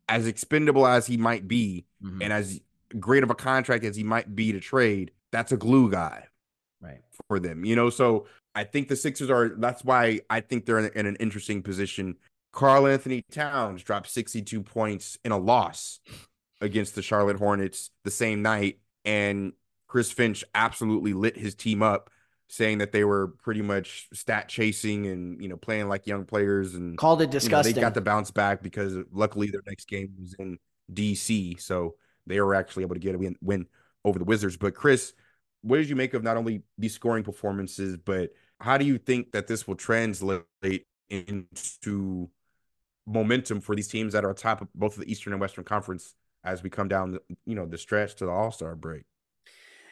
[0.09, 2.21] as expendable as he might be, mm-hmm.
[2.21, 2.61] and as
[2.99, 6.25] great of a contract as he might be to trade, that's a glue guy,
[6.81, 7.65] right, for them.
[7.65, 9.49] You know, so I think the Sixers are.
[9.49, 12.15] That's why I think they're in, in an interesting position.
[12.57, 15.99] Karl-Anthony Towns dropped 62 points in a loss
[16.59, 19.53] against the Charlotte Hornets the same night, and
[19.85, 22.09] Chris Finch absolutely lit his team up
[22.47, 26.73] saying that they were pretty much stat chasing and you know playing like young players
[26.73, 27.75] and called it disgusting.
[27.75, 30.57] You know, they got to bounce back because luckily their next game was in
[30.91, 31.93] DC, so
[32.25, 33.67] they were actually able to get a win, win
[34.03, 34.57] over the Wizards.
[34.57, 35.13] But Chris,
[35.61, 39.33] what did you make of not only these scoring performances, but how do you think
[39.33, 42.31] that this will translate into
[43.07, 46.13] momentum for these teams that are atop of both of the Eastern and Western Conference
[46.43, 49.03] as we come down, you know, the stretch to the All Star break?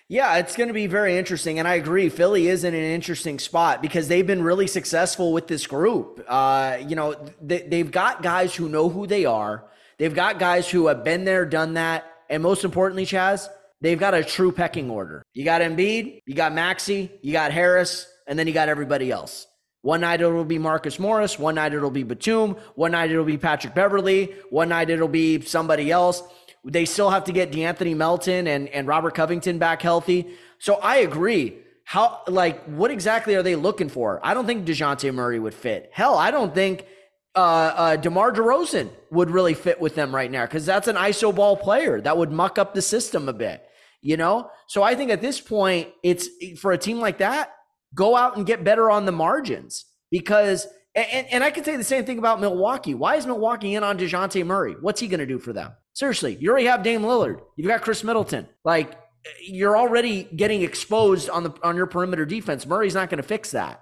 [0.08, 1.58] Yeah, it's going to be very interesting.
[1.58, 5.48] And I agree, Philly is in an interesting spot because they've been really successful with
[5.48, 6.24] this group.
[6.28, 9.66] Uh, you know, they, they've got guys who know who they are,
[9.98, 12.06] they've got guys who have been there, done that.
[12.30, 13.48] And most importantly, Chaez,
[13.82, 15.24] they've got a true pecking order.
[15.34, 19.48] You got Embiid, you got Maxey, you got Harris, and then you got everybody else.
[19.86, 23.38] One night it'll be Marcus Morris, one night it'll be Batum, one night it'll be
[23.38, 26.24] Patrick Beverley, one night it'll be somebody else.
[26.64, 30.34] They still have to get De'Anthony Melton and, and Robert Covington back healthy.
[30.58, 31.60] So I agree.
[31.84, 34.20] How like what exactly are they looking for?
[34.24, 35.92] I don't think DeJounte Murray would fit.
[35.94, 36.88] Hell, I don't think
[37.36, 41.34] uh, uh, DeMar DeRozan would really fit with them right now because that's an ISO
[41.34, 43.64] ball player that would muck up the system a bit,
[44.02, 44.50] you know?
[44.66, 46.28] So I think at this point, it's
[46.60, 47.52] for a team like that,
[47.96, 51.84] go out and get better on the margins because, and, and I can say the
[51.84, 52.94] same thing about Milwaukee.
[52.94, 54.76] Why is Milwaukee in on DeJounte Murray?
[54.80, 55.72] What's he going to do for them?
[55.94, 57.40] Seriously, you already have Dame Lillard.
[57.56, 58.48] You've got Khris Middleton.
[58.64, 59.00] Like
[59.42, 62.66] you're already getting exposed on the on your perimeter defense.
[62.66, 63.82] Murray's not going to fix that.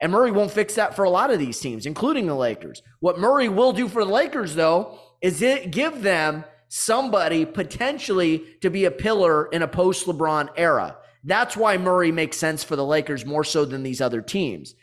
[0.00, 2.82] And Murray won't fix that for a lot of these teams, including the Lakers.
[3.00, 8.70] What Murray will do for the Lakers, though, is it give them somebody potentially to
[8.70, 10.96] be a pillar in a post LeBron era.
[11.28, 14.74] That's why Murray makes sense for the Lakers more so than these other teams.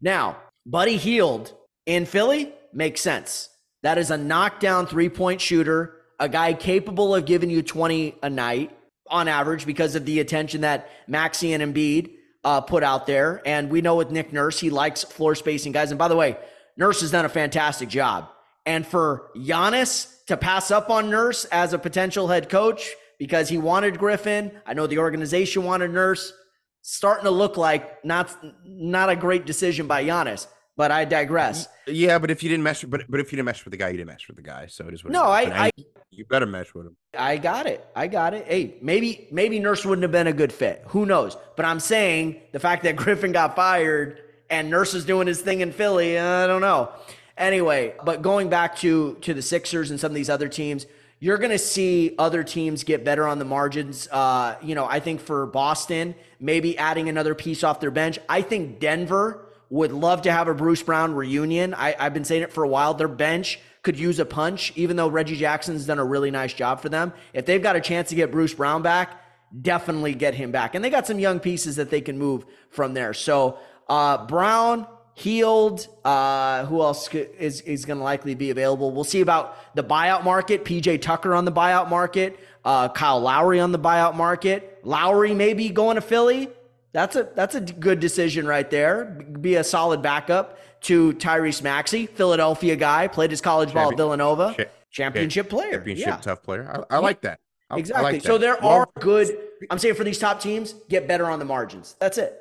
[0.00, 0.36] Now,
[0.66, 1.54] Buddy Hield
[1.86, 3.48] in Philly makes sense.
[3.84, 8.28] That is a knockdown three point shooter, a guy capable of giving you 20 a
[8.28, 8.76] night
[9.08, 12.10] on average because of the attention that Maxey and Embiid
[12.42, 13.40] uh, put out there.
[13.46, 15.92] And we know with Nick Nurse, he likes floor spacing guys.
[15.92, 16.36] And by the way,
[16.76, 18.28] Nurse has done a fantastic job.
[18.66, 23.56] And for Giannis to pass up on Nurse as a potential head coach because he
[23.56, 26.32] wanted Griffin, I know the organization wanted Nurse,
[26.80, 30.48] starting to look like not not a great decision by Giannis.
[30.76, 31.68] But I digress.
[31.86, 33.90] Yeah, but if you didn't mesh, but but if you didn't mesh with the guy,
[33.90, 34.66] you didn't mesh with the guy.
[34.66, 35.12] So it is what.
[35.12, 35.70] No, I, I,
[36.10, 36.96] you better mesh with him.
[37.16, 37.86] I got it.
[37.94, 38.46] I got it.
[38.48, 40.82] Hey, maybe maybe Nurse wouldn't have been a good fit.
[40.88, 41.36] Who knows?
[41.54, 44.18] But I'm saying the fact that Griffin got fired
[44.50, 46.90] and Nurse is doing his thing in Philly, I don't know.
[47.36, 50.86] Anyway, but going back to to the Sixers and some of these other teams,
[51.22, 54.08] you're going to see other teams get better on the margins.
[54.10, 58.18] Uh, you know, I think for Boston, maybe adding another piece off their bench.
[58.28, 61.74] I think Denver would love to have a Bruce Brown reunion.
[61.74, 62.94] I, I've been saying it for a while.
[62.94, 66.80] Their bench could use a punch, even though Reggie Jackson's done a really nice job
[66.80, 67.12] for them.
[67.32, 69.22] If they've got a chance to get Bruce Brown back,
[69.62, 70.74] definitely get him back.
[70.74, 73.14] And they got some young pieces that they can move from there.
[73.14, 73.58] So
[73.88, 75.88] uh, Brown, Hield.
[76.04, 78.90] Uh, who else is, is going to likely be available?
[78.90, 80.64] We'll see about the buyout market.
[80.64, 82.38] PJ Tucker on the buyout market.
[82.64, 84.80] Uh, Kyle Lowry on the buyout market.
[84.84, 86.48] Lowry maybe going to Philly.
[86.92, 89.04] That's a that's a good decision right there.
[89.40, 93.96] Be a solid backup to Tyrese Maxey, Philadelphia guy, played his college Champion, ball at
[93.96, 96.16] Villanova, cha- championship player, championship yeah.
[96.16, 96.84] tough player.
[96.90, 97.40] I, I like that.
[97.70, 98.00] I, exactly.
[98.00, 98.26] I like that.
[98.26, 99.36] So there are good.
[99.70, 101.96] I'm saying for these top teams, get better on the margins.
[101.98, 102.38] That's it.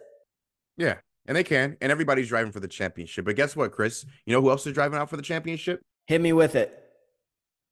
[0.75, 3.25] Yeah, and they can, and everybody's driving for the championship.
[3.25, 4.05] But guess what, Chris?
[4.25, 5.81] You know who else is driving out for the championship?
[6.07, 6.77] Hit me with it.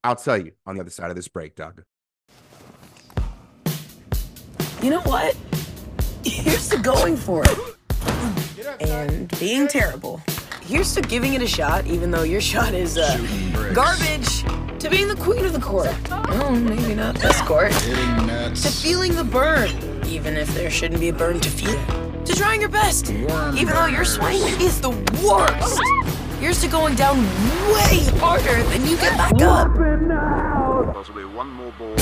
[0.04, 1.84] I'll tell you on the other side of this break, Doug.
[4.82, 5.36] You know what?
[6.24, 8.80] Here's to going for it.
[8.82, 10.22] And being terrible.
[10.62, 13.18] Here's to giving it a shot, even though your shot is uh,
[13.74, 14.44] garbage.
[14.80, 15.94] To being the queen of the court.
[16.12, 17.72] Oh, maybe not this court.
[17.72, 19.70] To feeling the burn,
[20.06, 21.78] even if there shouldn't be a burn to feel
[22.30, 24.92] to trying your best, even though your swing is the
[25.26, 25.80] worst.
[26.40, 27.18] Here's to going down
[27.74, 29.74] way harder than you get back up.
[30.94, 31.96] Possibly one more ball.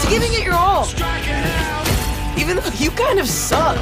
[0.00, 0.86] to giving it your all,
[2.38, 3.76] even though you kind of suck.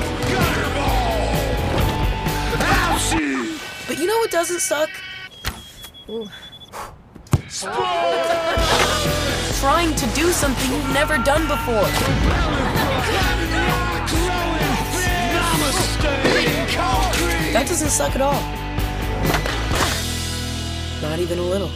[3.86, 4.90] But you know what doesn't suck?
[9.60, 12.61] Trying to do something you've never done before.
[16.74, 18.40] That doesn't suck at all.
[21.02, 21.70] Not even a little.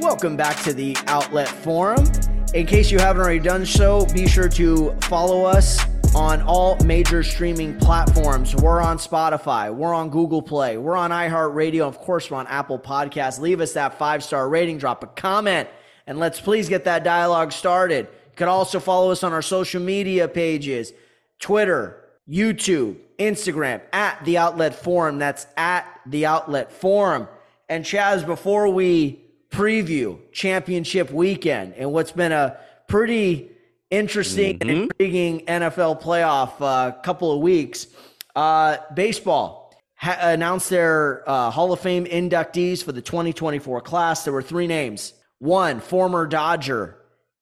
[0.00, 2.04] Welcome back to the Outlet Forum.
[2.52, 5.80] In case you haven't already done so, be sure to follow us
[6.14, 8.56] on all major streaming platforms.
[8.56, 12.78] We're on Spotify, we're on Google Play, we're on iHeartRadio, of course, we're on Apple
[12.78, 13.38] Podcasts.
[13.38, 15.68] Leave us that five star rating, drop a comment
[16.10, 18.08] and let's please get that dialogue started.
[18.08, 20.92] You can also follow us on our social media pages
[21.38, 25.20] Twitter, YouTube, Instagram, at The Outlet Forum.
[25.20, 27.28] That's at The Outlet Forum.
[27.68, 33.48] And Chaez, before we preview championship weekend and what's been a pretty
[33.90, 34.68] interesting mm-hmm.
[34.68, 37.86] and intriguing NFL playoff uh, couple of weeks,
[38.34, 44.24] uh, baseball ha- announced their uh, Hall of Fame inductees for the 2024 class.
[44.24, 46.96] There were three names one former Dodger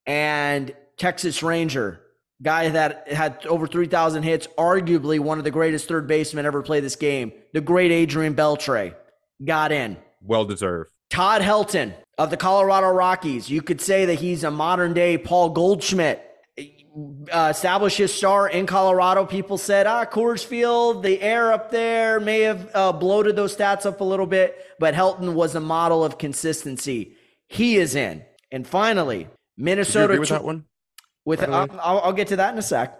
[0.07, 2.01] and Texas Ranger,
[2.41, 6.81] guy that had over 3,000 hits, arguably one of the greatest third basemen ever play
[6.81, 8.95] this game, the great Adrian Beltre,
[9.45, 9.99] got in.
[10.23, 10.91] Well deserved.
[11.11, 15.51] Todd Helton of the Colorado Rockies, you could say that he's a modern day Paul
[15.51, 16.25] Goldschmidt.
[17.31, 19.25] Uh, established his star in Colorado.
[19.25, 23.87] People said, ah, Coors Field, the air up there may have uh, bloated those stats
[23.87, 27.15] up a little bit, but Helton was a model of consistency
[27.49, 28.25] he is in.
[28.53, 30.19] And finally, Minnesota.
[30.19, 30.65] with tw- that one?
[31.25, 32.99] With I'll, I'll, get to that in a sec.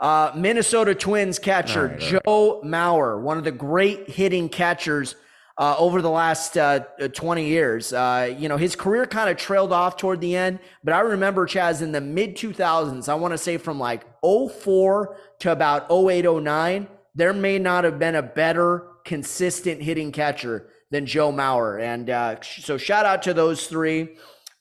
[0.00, 2.70] Uh, Minnesota Twins catcher right, Joe right.
[2.70, 5.14] Mauer, one of the great hitting catchers
[5.58, 6.80] uh, over the last uh,
[7.12, 7.92] 20 years.
[7.92, 11.46] Uh, you know, his career kind of trailed off toward the end, but I remember
[11.46, 16.24] Chaez in the mid 2000s, I want to say from like 04 to about 08,
[16.24, 21.80] 09, there may not have been a better consistent hitting catcher than Joe Mauer.
[21.80, 24.16] And uh, so shout out to those three.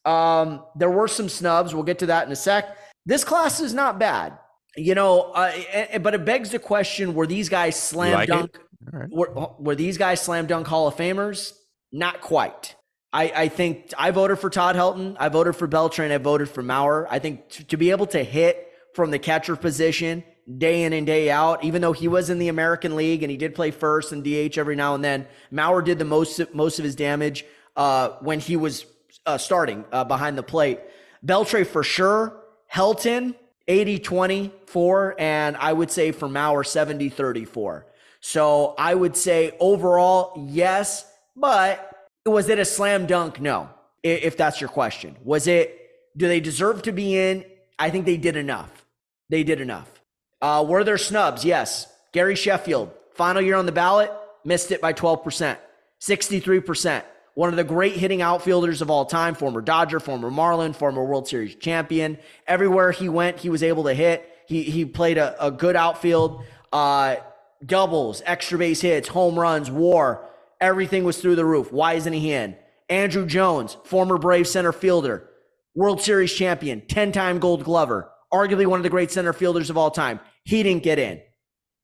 [0.05, 1.73] Um, there were some snubs.
[1.73, 2.77] We'll get to that in a sec.
[3.05, 4.37] This class is not bad.
[4.75, 8.57] You know, uh, but it begs the question: Were these guys slam like dunk?
[8.91, 9.09] Right.
[9.09, 11.53] Were, were these guys slam dunk Hall of Famers?
[11.91, 12.75] Not quite.
[13.11, 15.15] I, I think I voted for Todd Helton.
[15.19, 16.11] I voted for Beltran.
[16.11, 17.07] I voted for Mauer.
[17.09, 20.23] I think to, to be able to hit from the catcher position
[20.57, 23.37] day in and day out, even though he was in the American League and he
[23.37, 25.27] did play first and DH every now and then.
[25.51, 28.85] Mauer did the most most of his damage uh, when he was
[29.25, 30.79] uh, starting uh, behind the plate.
[31.25, 32.43] Beltre for sure.
[32.73, 33.35] Helton
[33.67, 37.85] 80 24 and I would say for Mauer 70 34.
[38.19, 43.39] So I would say overall yes, but was it a slam dunk?
[43.41, 43.69] No.
[44.03, 45.17] If that's your question.
[45.23, 45.73] Was it
[46.15, 47.45] do they deserve to be in?
[47.77, 48.85] I think they did enough.
[49.29, 49.96] They did enough.
[50.41, 51.43] Uh, were there snubs?
[51.43, 51.87] Yes.
[52.11, 54.11] Gary Sheffield, final year on the ballot,
[54.43, 55.57] missed it by 12%,
[55.99, 57.03] 63%.
[57.33, 61.27] One of the great hitting outfielders of all time, former Dodger, former Marlin, former World
[61.27, 62.17] Series champion.
[62.47, 64.27] Everywhere he went, he was able to hit.
[64.47, 67.17] He, he played a, a good outfield, uh,
[67.63, 70.27] doubles, extra base hits, home runs, war.
[70.59, 71.71] Everything was through the roof.
[71.71, 72.55] Why isn't he in?
[72.89, 75.29] Andruw Jones, former Brave center fielder,
[75.75, 79.77] World Series champion, 10 time gold glover arguably one of the great center fielders of
[79.77, 80.19] all time.
[80.43, 81.21] He didn't get in.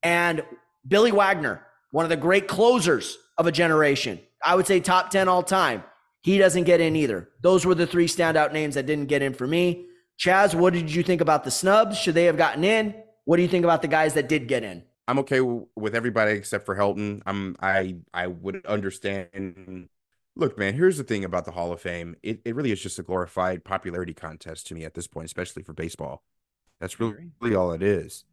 [0.02, 0.44] And
[0.88, 4.20] Billy Wagner, one of the great closers of a generation.
[4.44, 5.84] I would say top 10 all time.
[6.22, 7.30] He doesn't get in either.
[7.42, 9.88] Those were the three standout names that didn't get in for me.
[10.18, 11.98] Chaez, what did you think about the snubs?
[11.98, 12.96] Should they have gotten in?
[13.26, 14.84] What do you think about the guys that did get in?
[15.08, 17.22] I'm okay with everybody except for Helton.
[17.26, 19.90] I'm I I would understand.
[20.36, 22.16] Look, man, here's the thing about the Hall of Fame.
[22.24, 25.64] It it really is just a glorified popularity contest to me at this point, especially
[25.64, 26.24] for baseball.
[26.80, 28.26] That's really, really all it is.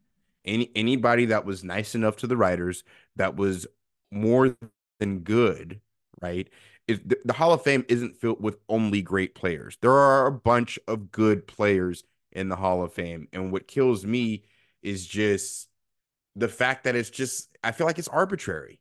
[0.45, 2.83] Any anybody that was nice enough to the writers,
[3.17, 3.67] that was
[4.11, 4.57] more
[4.99, 5.81] than good,
[6.21, 6.49] right?
[6.89, 9.77] It, the, the Hall of Fame isn't filled with only great players.
[9.81, 14.05] There are a bunch of good players in the Hall of Fame, and what kills
[14.05, 14.45] me
[14.83, 15.69] is just
[16.37, 18.81] the fact that it's just I feel like it's arbitrary.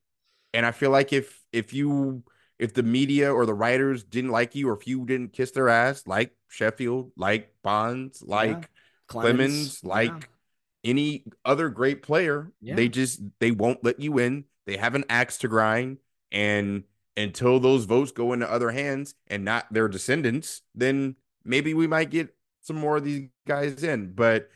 [0.54, 2.24] And I feel like if if you
[2.58, 5.70] if the media or the writers didn't like you or if you didn't kiss their
[5.70, 8.70] ass like Sheffield, like Bonds, like
[9.10, 10.90] Clemens, Clemens like yeah.
[10.90, 12.52] any other great player.
[12.62, 12.76] Yeah.
[12.76, 14.46] They just they won't let you in.
[14.66, 15.98] They have an axe to grind,
[16.32, 16.84] and
[17.18, 22.12] until those votes go into other hands and not their descendants, then maybe we might
[22.12, 24.14] get some more of these guys in.
[24.14, 24.50] But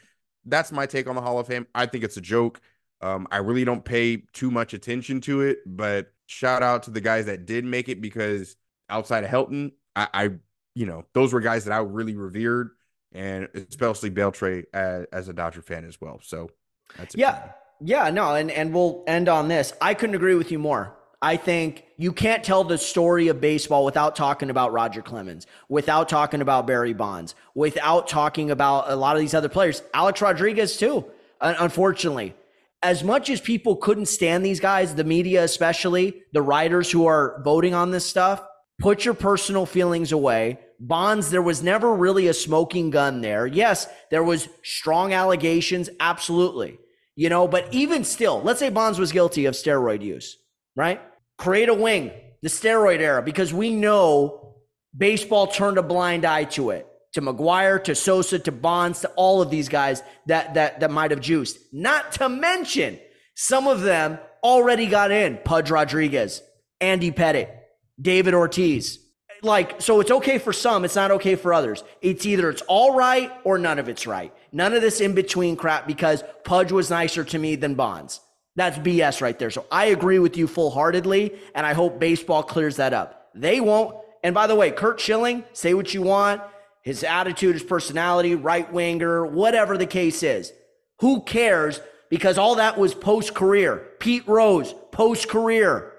[0.45, 1.67] that's my take on the Hall of Fame.
[1.73, 2.61] I think it's a joke.
[3.01, 7.01] Um, I really don't pay too much attention to it, but shout out to the
[7.01, 8.55] guys that did make it because
[8.89, 10.29] outside of Helton, I, I
[10.75, 12.71] you know, those were guys that I really revered
[13.13, 16.19] and especially Beltre as, as a Dodger fan as well.
[16.23, 16.49] So
[16.97, 19.73] that's yeah, yeah, no, and and we'll end on this.
[19.81, 20.95] I couldn't agree with you more.
[21.21, 26.09] I think you can't tell the story of baseball without talking about Roger Clemens, without
[26.09, 29.81] talking about Barry Bonds, without talking about a lot of these other players.
[29.93, 31.05] Alex Rodriguez too.
[31.39, 32.35] Unfortunately,
[32.81, 37.41] as much as people couldn't stand these guys, the media especially, the writers who are
[37.43, 38.45] voting on this stuff,
[38.79, 43.47] put your personal feelings away Bonds, there was never really a smoking gun there.
[43.47, 46.77] Yes, there was strong allegations, absolutely.
[47.15, 50.37] You know, but even still, let's say Bonds was guilty of steroid use,
[50.75, 50.99] right?
[51.37, 54.57] Create a wing, the steroid era, because we know
[54.95, 56.85] baseball turned a blind eye to it.
[57.13, 61.11] To McGwire, to Sosa, to Bonds, to all of these guys that that that might
[61.11, 61.59] have juiced.
[61.71, 62.99] Not to mention
[63.35, 65.37] some of them already got in.
[65.45, 66.41] Pudge Rodriguez,
[66.81, 67.55] Andy Pettitte,
[68.01, 68.99] David Ortiz,
[69.43, 71.83] like so it's okay for some it's not okay for others.
[72.01, 74.33] It's either it's all right or none of it's right.
[74.51, 78.21] None of this in between crap because pudge was nicer to me than bonds.
[78.55, 79.51] That's bs right there.
[79.51, 83.29] So i agree with you full-heartedly and i hope baseball clears that up.
[83.35, 83.97] They won't.
[84.23, 86.41] And by the way curt schilling say what you want.
[86.81, 90.51] His attitude his personality right winger whatever the case is.
[90.99, 91.79] Who cares?
[92.09, 93.87] Because all that was post-career.
[93.99, 95.92] Pete rose post-career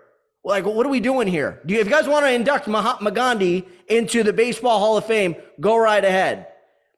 [0.44, 1.61] like, what are we doing here?
[1.64, 5.07] Do you, if you guys want to induct Mahatma Gandhi into the Baseball Hall of
[5.07, 6.48] Fame, go right ahead.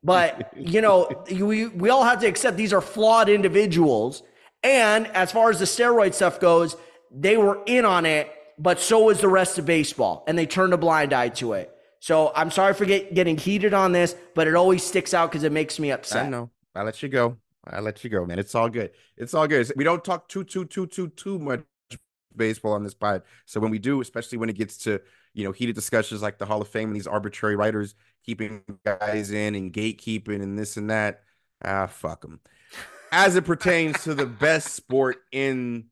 [0.02, 4.24] But, you know, we, we all have to accept these are flawed individuals.
[4.64, 6.76] And as far as the steroid stuff goes,
[7.12, 10.24] they were in on it, but so was the rest of baseball.
[10.26, 11.72] And they turned a blind eye to it.
[12.00, 15.44] So I'm sorry for get, getting heated on this, but it always sticks out because
[15.44, 16.26] it makes me upset.
[16.26, 16.50] I know.
[16.74, 17.36] I let you go.
[17.64, 18.38] I let you go, man.
[18.38, 18.90] It's all good.
[19.16, 19.72] It's all good.
[19.76, 21.62] We don't talk too, too, too, too, too much
[22.36, 23.22] baseball on this pod.
[23.46, 25.00] So when we do, especially when it gets to
[25.34, 29.30] you know heated discussions like the Hall of Fame and these arbitrary writers keeping guys
[29.30, 31.22] in and gatekeeping and this and that,
[31.64, 32.40] ah, fuck them.
[33.12, 35.86] As it pertains to the best sport in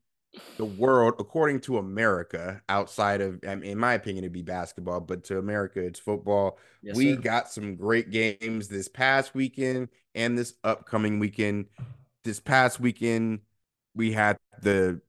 [0.57, 5.37] the world, according to America, outside of, in my opinion, it'd be basketball, but to
[5.39, 6.59] America, it's football.
[6.81, 7.21] Yes, we sir.
[7.21, 11.67] got some great games this past weekend and this upcoming weekend.
[12.23, 13.39] this past weekend
[13.95, 15.01] we had the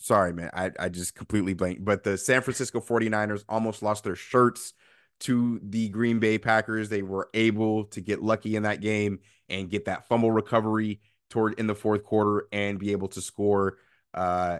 [0.00, 4.16] sorry man I, I just completely blanked but the san francisco 49ers almost lost their
[4.16, 4.74] shirts
[5.20, 6.88] to the green bay packers.
[6.88, 11.58] They were able to get lucky in that game and get that fumble recovery toward
[11.58, 13.78] in the fourth quarter and be able to score
[14.14, 14.58] uh,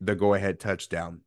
[0.00, 1.22] the go-ahead touchdown.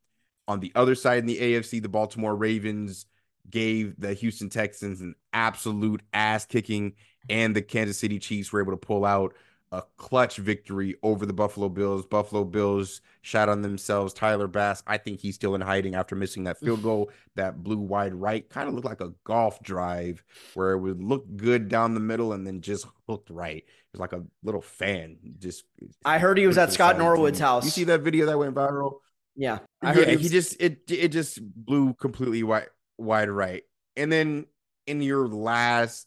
[0.46, 3.04] On the other side in the afc the baltimore ravens
[3.50, 6.94] gave the houston texans an absolute ass kicking
[7.28, 9.34] and the kansas city chiefs were able to pull out
[9.70, 12.06] a clutch victory over the Buffalo Bills.
[12.06, 14.14] Buffalo Bills shot on themselves.
[14.14, 17.10] Tyler Bass, I think he's still in hiding after missing that field goal.
[17.36, 21.24] That blew wide right kind of looked like a golf drive where it would look
[21.36, 23.58] good down the middle and then just hooked right.
[23.58, 25.18] It was like a little fan.
[25.38, 25.64] Just
[26.04, 27.64] I heard he was at Scott Norwood's house.
[27.64, 29.00] You see that video that went viral?
[29.36, 29.58] Yeah.
[29.82, 30.22] I heard yeah, he, was...
[30.22, 33.62] he just it it just blew completely wide wide right.
[33.96, 34.46] And then
[34.86, 36.06] in your last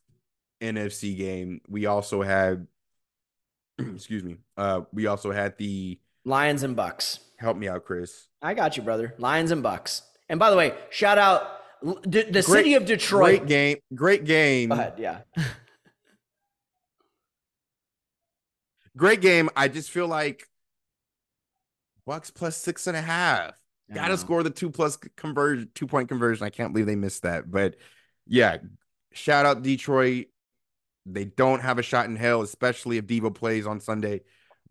[0.62, 2.68] NFC game, we also had
[3.96, 4.38] excuse me.
[4.58, 7.20] Uh, we also had the Lions and Bucs.
[7.38, 8.28] Help me out, Chris.
[8.42, 9.14] I got you, brother.
[9.18, 10.02] Lions and Bucs.
[10.30, 13.40] And by the way, shout out the, the great, city of Detroit.
[13.40, 13.78] Great game.
[13.94, 14.72] Great game.
[14.98, 15.20] Yeah.
[18.98, 19.50] great game.
[19.56, 20.48] I just feel like
[22.08, 23.54] Bucs plus six and a half.
[23.94, 26.46] Got to score the two plus conversion, two point conversion.
[26.46, 27.52] I can't believe they missed that.
[27.52, 27.76] But
[28.26, 28.58] yeah,
[29.12, 30.28] shout out Detroit.
[31.06, 34.22] They don't have a shot in hell, especially if Deebo plays on Sunday.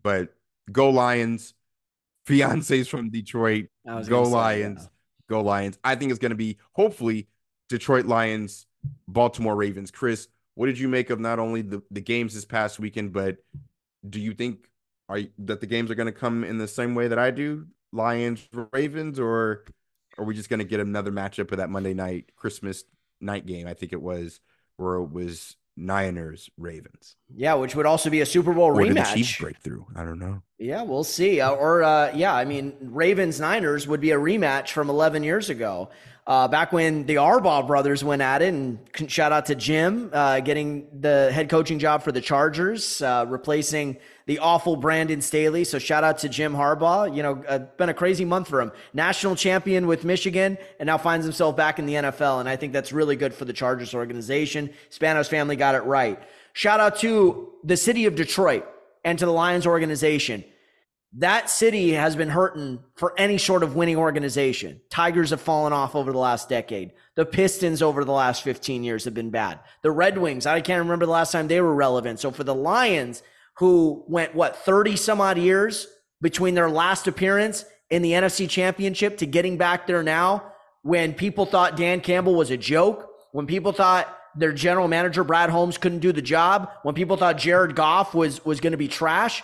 [0.03, 0.33] But
[0.71, 1.53] go Lions.
[2.25, 3.67] Fiance's from Detroit.
[4.07, 4.83] Go Lions.
[4.83, 4.87] Yeah.
[5.27, 5.79] Go Lions.
[5.83, 7.27] I think it's going to be hopefully
[7.69, 8.67] Detroit Lions,
[9.07, 9.91] Baltimore Ravens.
[9.91, 13.37] Chris, what did you make of not only the, the games this past weekend, but
[14.07, 14.69] do you think
[15.09, 17.31] are you, that the games are going to come in the same way that I
[17.31, 17.67] do?
[17.91, 19.65] Lions, Ravens, or
[20.17, 22.83] are we just going to get another matchup of that Monday night Christmas
[23.19, 23.67] night game?
[23.67, 24.39] I think it was
[24.77, 27.15] where it was Niners Ravens.
[27.33, 29.13] Yeah, which would also be a Super Bowl or rematch.
[29.13, 29.83] Chiefs breakthrough.
[29.95, 30.41] I don't know.
[30.57, 31.41] Yeah, we'll see.
[31.41, 35.49] Uh, or uh, yeah, I mean, Ravens Niners would be a rematch from 11 years
[35.49, 35.89] ago.
[36.27, 40.39] Uh, back when the Harbaugh brothers went at it, and shout out to Jim uh,
[40.39, 43.97] getting the head coaching job for the Chargers, uh, replacing
[44.31, 45.65] the awful Brandon Staley.
[45.65, 47.13] So shout out to Jim Harbaugh.
[47.13, 48.71] You know, uh, been a crazy month for him.
[48.93, 52.39] National champion with Michigan, and now finds himself back in the NFL.
[52.39, 54.69] And I think that's really good for the Chargers organization.
[54.89, 56.17] Spanos family got it right.
[56.53, 58.65] Shout out to the city of Detroit
[59.03, 60.45] and to the Lions organization.
[61.15, 64.79] That city has been hurting for any sort of winning organization.
[64.89, 66.93] Tigers have fallen off over the last decade.
[67.15, 69.59] The Pistons over the last 15 years have been bad.
[69.81, 72.21] The Red Wings, I can't remember the last time they were relevant.
[72.21, 73.23] So for the Lions,
[73.57, 75.87] who went, what, 30 some odd years
[76.21, 80.51] between their last appearance in the NFC Championship to getting back there now
[80.83, 85.49] when people thought Dan Campbell was a joke, when people thought their general manager Brad
[85.49, 88.87] Holmes couldn't do the job, when people thought Jared Goff was was going to be
[88.87, 89.43] trash.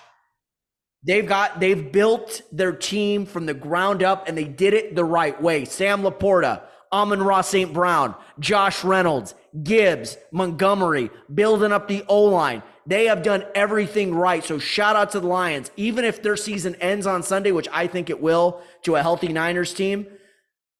[1.05, 5.05] They've got they've built their team from the ground up and they did it the
[5.05, 5.65] right way.
[5.65, 7.71] Sam LaPorta, Amon-Ra St.
[7.71, 12.63] Brown, Josh Reynolds, Gibbs, Montgomery, building up the O line.
[12.87, 14.43] They have done everything right.
[14.43, 15.71] So shout out to the Lions.
[15.75, 19.27] Even if their season ends on Sunday, which I think it will, to a healthy
[19.27, 20.07] Niners team,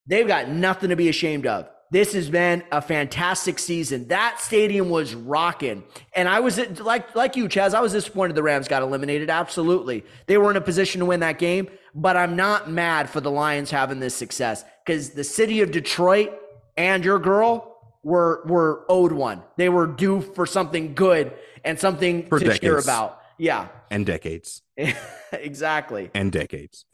[0.06, 1.68] they've got nothing to be ashamed of.
[1.90, 4.08] This has been a fantastic season.
[4.08, 5.84] That stadium was rocking.
[6.14, 9.28] And I was like like you, Chaez, I was disappointed the Rams got eliminated.
[9.28, 10.04] Absolutely.
[10.26, 13.30] They were in a position to win that game, but I'm not mad for the
[13.30, 16.32] Lions having this success because the city of Detroit
[16.76, 19.42] and your girl were were owed one.
[19.56, 21.32] They were due for something good
[21.64, 22.60] and something for to decades.
[22.60, 23.20] cheer about.
[23.38, 23.68] Yeah.
[23.90, 24.62] And decades.
[25.32, 26.10] exactly.
[26.14, 26.84] And decades.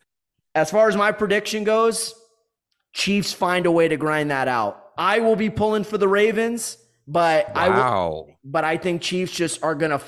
[0.55, 2.15] As far as my prediction goes,
[2.93, 4.93] Chiefs find a way to grind that out.
[4.97, 7.61] I will be pulling for the Ravens, but wow.
[7.61, 10.01] I will, but I think Chiefs just are gonna.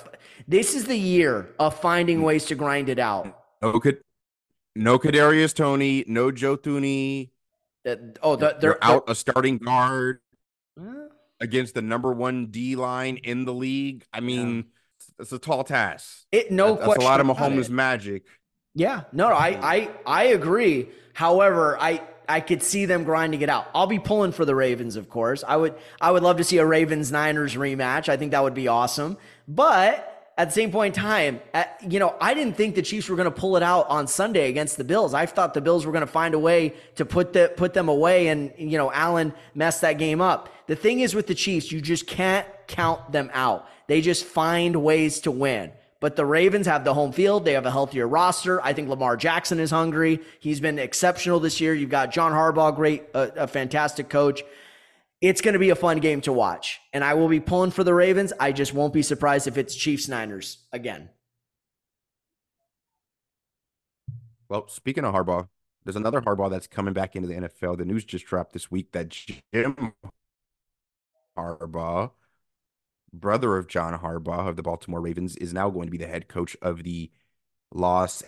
[0.46, 3.36] This is the year of finding ways to grind it out.
[3.61, 3.98] No, could
[4.76, 7.30] no Kadarius Toney, no Joe Thuney.
[7.84, 10.20] Uh, oh, the, they're, they're, out they're, a starting guard
[11.41, 14.05] against the number one D line in the league.
[14.12, 15.22] I mean, yeah.
[15.22, 16.24] it's a tall task.
[16.32, 16.91] It no question.
[16.91, 18.24] That's a lot of Mahomes magic.
[18.74, 20.89] Yeah, no, I I I agree.
[21.14, 23.68] However, I I could see them grinding it out.
[23.74, 25.45] I'll be pulling for the Ravens, of course.
[25.47, 28.09] I would I would love to see a Ravens Niners rematch.
[28.09, 29.16] I think that would be awesome.
[29.49, 33.09] But at the same point in time, at, you know, I didn't think the Chiefs
[33.09, 35.14] were going to pull it out on Sunday against the Bills.
[35.14, 37.89] I thought the Bills were going to find a way to put the put them
[37.89, 40.51] away, and you know, Allen messed that game up.
[40.66, 43.66] The thing is with the Chiefs, you just can't count them out.
[43.87, 45.72] They just find ways to win.
[46.01, 47.47] But the Ravens have the home field.
[47.47, 48.62] They have a healthier roster.
[48.62, 50.20] I think Lamar Jackson is hungry.
[50.41, 51.72] He's been exceptional this year.
[51.72, 54.43] You've got John Harbaugh, great, a fantastic coach
[55.21, 56.81] it's going to be a fun game to watch.
[56.93, 58.33] And I will be pulling for the Ravens.
[58.39, 61.11] I just won't be surprised if it's Chiefs Niners again.
[64.49, 65.49] Well, speaking of Harbaugh,
[65.85, 67.79] there's another Harbaugh that's coming back into the NFL.
[67.79, 69.93] The news just dropped this week that Jim
[71.37, 72.11] Harbaugh,
[73.12, 76.29] brother of John Harbaugh of the Baltimore Ravens, is now going to be the head
[76.29, 77.11] coach of the
[77.73, 78.23] Los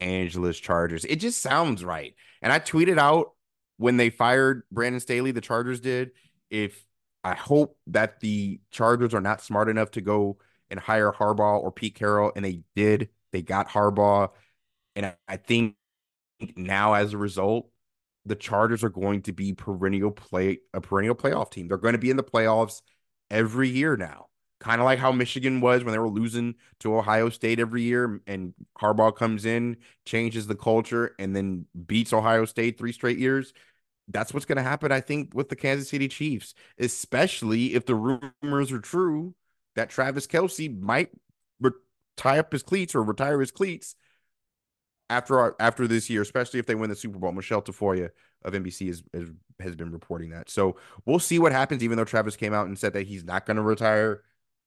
[0.00, 1.04] Angeles Chargers.
[1.04, 2.14] It just sounds right.
[2.42, 3.32] And I tweeted out
[3.76, 6.12] when they fired Brandon Staley, the Chargers did.
[6.50, 6.84] If
[7.24, 10.38] I hope that the Chargers are not smart enough to go
[10.70, 13.08] and hire Harbaugh or Pete Carroll, and they did.
[13.32, 14.30] They got Harbaugh,
[14.94, 15.76] and I think
[16.56, 17.70] now as a result,
[18.26, 21.68] the Chargers are going to be perennial play a perennial playoff team.
[21.68, 22.82] They're going to be in the playoffs
[23.30, 24.26] every year now.
[24.60, 28.20] Kind of like how Michigan was when they were losing to Ohio State every year,
[28.26, 29.76] and Harbaugh comes in,
[30.06, 33.52] changes the culture, and then beats Ohio State three straight years.
[34.08, 37.94] That's what's going to happen, I think, with the Kansas City Chiefs, especially if the
[37.94, 39.34] rumors are true
[39.76, 41.10] that Travis Kelce might
[41.60, 41.72] re-
[42.16, 43.96] tie up his cleats or retire his cleats
[45.10, 47.32] after our, after this year, especially if they win the Super Bowl.
[47.32, 48.10] Michelle Tafoya
[48.44, 49.30] of NBC is, is,
[49.60, 50.50] has been reporting that.
[50.50, 50.76] So
[51.06, 51.82] we'll see what happens.
[51.82, 54.22] Even though Travis came out and said that he's not going to retire,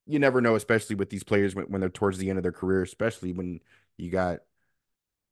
[0.07, 2.51] you never know, especially with these players when, when they're towards the end of their
[2.51, 3.59] career, especially when
[3.97, 4.39] you got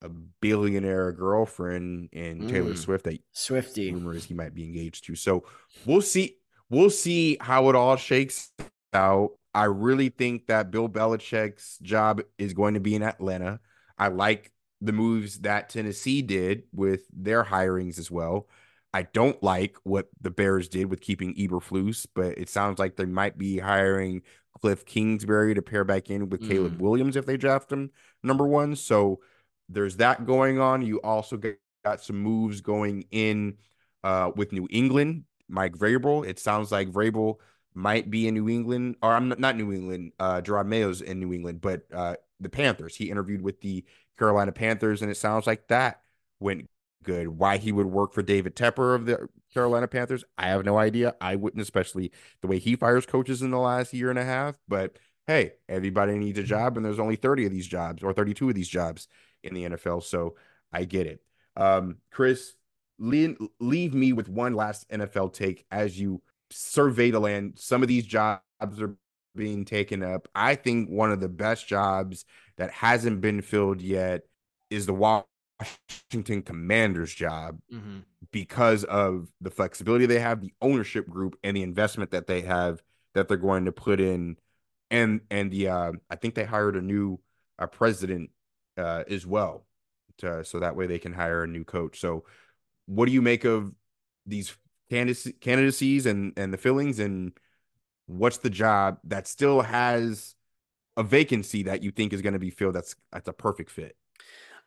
[0.01, 2.49] a billionaire girlfriend and mm.
[2.49, 5.15] Taylor Swift that Swifty rumor is he might be engaged to.
[5.15, 5.45] So
[5.85, 6.37] we'll see.
[6.69, 8.51] We'll see how it all shakes
[8.93, 9.31] out.
[9.53, 13.59] I really think that Bill Belichick's job is going to be in Atlanta.
[13.97, 14.51] I like
[14.81, 18.47] the moves that Tennessee did with their hirings as well.
[18.93, 23.05] I don't like what the Bears did with keeping Eberflus, but it sounds like they
[23.05, 24.21] might be hiring
[24.59, 26.49] Cliff Kingsbury to pair back in with mm.
[26.49, 27.91] Caleb Williams if they draft him
[28.23, 28.75] number one.
[28.75, 29.19] So
[29.69, 30.81] there's that going on.
[30.81, 31.39] You also
[31.83, 33.57] got some moves going in
[34.03, 35.25] uh, with New England.
[35.47, 36.27] Mike Vrabel.
[36.27, 37.35] It sounds like Vrabel
[37.73, 40.13] might be in New England, or I'm not, New England.
[40.19, 42.95] Uh, Jerod Mayo's in New England, but uh, the Panthers.
[42.95, 43.85] He interviewed with the
[44.17, 46.01] Carolina Panthers, and it sounds like that
[46.39, 46.69] went
[47.05, 47.27] good.
[47.27, 51.15] Why he would work for David Tepper of the Carolina Panthers, I have no idea.
[51.21, 54.57] I wouldn't, especially the way he fires coaches in the last year and a half.
[54.67, 54.97] But
[55.27, 58.55] hey, everybody needs a job, and there's only 30 of these jobs or 32 of
[58.55, 59.07] these jobs
[59.43, 60.03] in the NFL.
[60.03, 60.35] So
[60.73, 61.21] I get it.
[61.55, 62.53] Um, Chris,
[62.99, 67.53] leave, leave me with one last NFL take as you survey the land.
[67.57, 68.95] Some of these jobs are
[69.35, 70.27] being taken up.
[70.35, 72.25] I think one of the best jobs
[72.57, 74.21] that hasn't been filled yet
[74.69, 74.93] is the
[75.59, 77.99] Washington Commanders job mm-hmm.
[78.31, 82.81] because of the flexibility they have, the ownership group, and the investment that they have
[83.13, 84.37] that they're going to put in,
[84.91, 87.19] and and the uh, I think they hired a new
[87.57, 88.31] uh, president
[88.77, 89.65] uh, as well,
[90.17, 91.99] to, so that way they can hire a new coach.
[91.99, 92.25] So,
[92.85, 93.71] what do you make of
[94.25, 94.55] these
[94.89, 97.31] candidacies and and the fillings and
[98.07, 100.35] what's the job that still has
[100.97, 103.95] a vacancy that you think is going to be filled that's that's a perfect fit?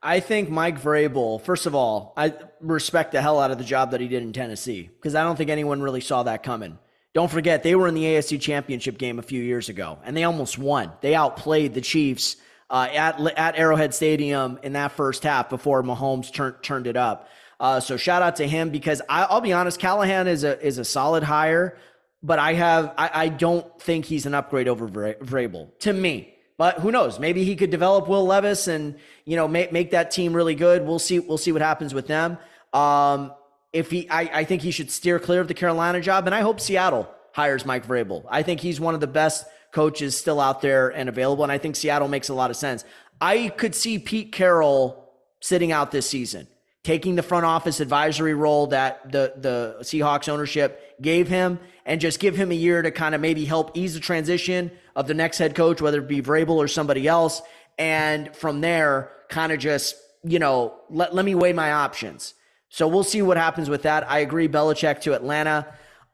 [0.03, 3.91] I think Mike Vrabel, first of all, I respect the hell out of the job
[3.91, 6.79] that he did in Tennessee because I don't think anyone really saw that coming.
[7.15, 10.25] Don't forget, they were in the AFC Championship game a few years ago and they
[10.25, 10.93] almost won.
[11.01, 12.37] They outplayed the Chiefs
[12.71, 17.29] uh, at, at Arrowhead Stadium in that first half before Mahomes turned turned it up.
[17.59, 20.79] Uh, so shout out to him because I, will be honest, Callahan is a is
[20.79, 21.77] a solid hire
[22.23, 26.35] but I have I, I don't think he's an upgrade over Vrabel to me.
[26.59, 27.19] But who knows?
[27.19, 30.85] Maybe he could develop Will Levis and you know make make that team really good.
[30.85, 31.21] We'll see.
[31.21, 32.37] We'll see what happens with them.
[32.75, 33.33] Um,
[33.73, 36.41] if he, I, I think he should steer clear of the Carolina job, and I
[36.41, 38.25] hope Seattle hires Mike Vrabel.
[38.29, 41.59] I think he's one of the best coaches still out there and available, and I
[41.59, 42.85] think Seattle makes a lot of sense.
[43.21, 46.49] I could see Pete Carroll sitting out this season,
[46.83, 52.21] taking the front office advisory role that the the Seahawks ownership gave him and just
[52.21, 55.39] give him a year to kind of maybe help ease the transition of the next
[55.39, 57.41] head coach, whether it be Vrabel or somebody else.
[57.79, 62.35] And from there, kind of just, you know, let, let me weigh my options.
[62.69, 64.09] So we'll see what happens with that.
[64.09, 65.67] I agree, Belichick to Atlanta.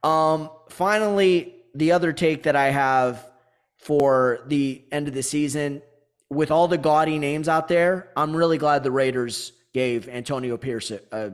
[0.04, 3.28] Um, finally, the other take that I have
[3.76, 5.82] for the end of the season,
[6.30, 10.92] with all the gaudy names out there, I'm really glad the Raiders gave Antonio Pierce
[10.92, 11.32] a, a,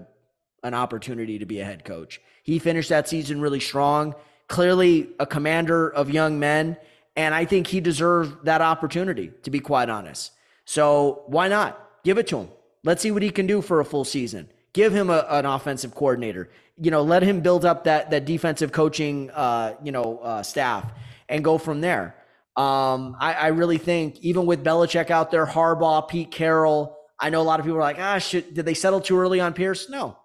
[0.63, 2.23] an opportunity to be a head coach.
[2.43, 4.15] He finished that season really strong,
[4.51, 6.77] clearly a commander of young men.
[7.17, 10.33] And I think he deserved that opportunity, to be quite honest.
[10.67, 11.81] So why not?
[12.05, 12.49] Give it to him.
[12.85, 14.49] Let's see what he can do for a full season.
[14.73, 16.51] Give him a, an offensive coordinator.
[16.77, 20.91] You know, let him build up that that defensive coaching, uh, you know, uh, staff,
[21.29, 22.15] and go from there.
[22.57, 27.43] Um, I, I really think even with Belichick out there, Harbaugh, Pete Carroll, I know
[27.43, 29.89] a lot of people are like, ah, should, did they settle too early on Pierce?
[29.91, 30.17] No,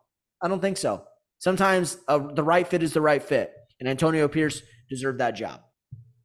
[0.42, 1.04] I don't think so.
[1.40, 5.62] Sometimes uh, the right fit is the right fit, and Antonio Pierce deserved that job.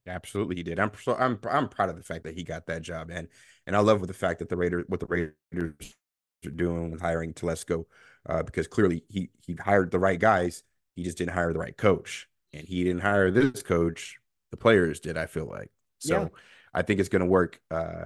[0.07, 0.81] Absolutely, he did.
[0.81, 3.29] I'm so I'm I'm proud of the fact that he got that job, and
[3.67, 5.35] and I love with the fact that the Raiders what the Raiders
[6.47, 7.85] are doing with hiring Telesco,
[8.29, 10.63] uh, because clearly he he hired the right guys.
[10.97, 14.19] He just didn't hire the right coach, and he didn't hire this coach.
[14.51, 15.17] The players did.
[15.17, 16.23] I feel like so.
[16.23, 16.29] Yeah.
[16.73, 18.05] I think it's going to work uh,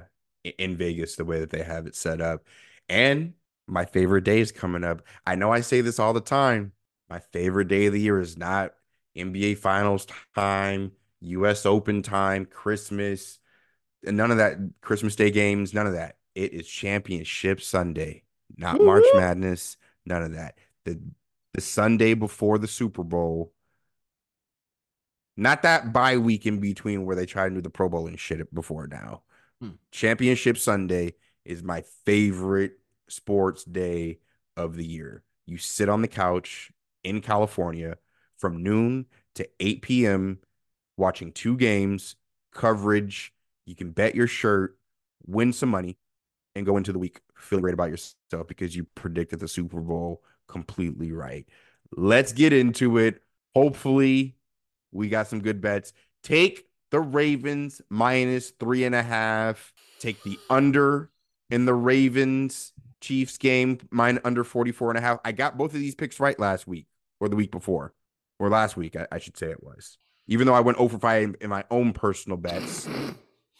[0.58, 2.44] in Vegas the way that they have it set up.
[2.88, 3.34] And
[3.66, 5.02] my favorite day is coming up.
[5.26, 6.72] I know I say this all the time.
[7.08, 8.72] My favorite day of the year is not
[9.16, 13.38] NBA Finals time, US Open time, Christmas,
[14.06, 16.16] and none of that Christmas Day games, none of that.
[16.34, 18.24] It is Championship Sunday,
[18.56, 18.86] not Woo-hoo!
[18.86, 20.58] March Madness, none of that.
[20.84, 21.00] The
[21.54, 23.52] the Sunday before the Super Bowl.
[25.36, 28.18] Not that bye week in between where they try to do the Pro Bowl and
[28.18, 29.22] shit it before now.
[29.60, 29.70] Hmm.
[29.90, 34.18] Championship Sunday is my favorite sports day
[34.56, 35.22] of the year.
[35.46, 36.70] You sit on the couch
[37.02, 37.96] in California
[38.38, 40.38] from noon to 8 p.m.
[40.96, 42.16] watching two games,
[42.52, 43.32] coverage.
[43.66, 44.76] You can bet your shirt,
[45.26, 45.96] win some money,
[46.54, 50.22] and go into the week feeling great about yourself because you predicted the Super Bowl
[50.48, 51.46] completely right.
[51.96, 53.22] Let's get into it.
[53.54, 54.36] Hopefully,
[54.92, 55.92] we got some good bets.
[56.22, 59.72] Take the Ravens minus three and a half.
[60.00, 61.10] Take the under
[61.50, 65.18] in the Ravens Chiefs game, mine under 44 and a half.
[65.24, 66.86] I got both of these picks right last week
[67.20, 67.92] or the week before,
[68.44, 69.98] or last week, I, I should say it was.
[70.26, 72.88] Even though I went over 5 in my own personal bets,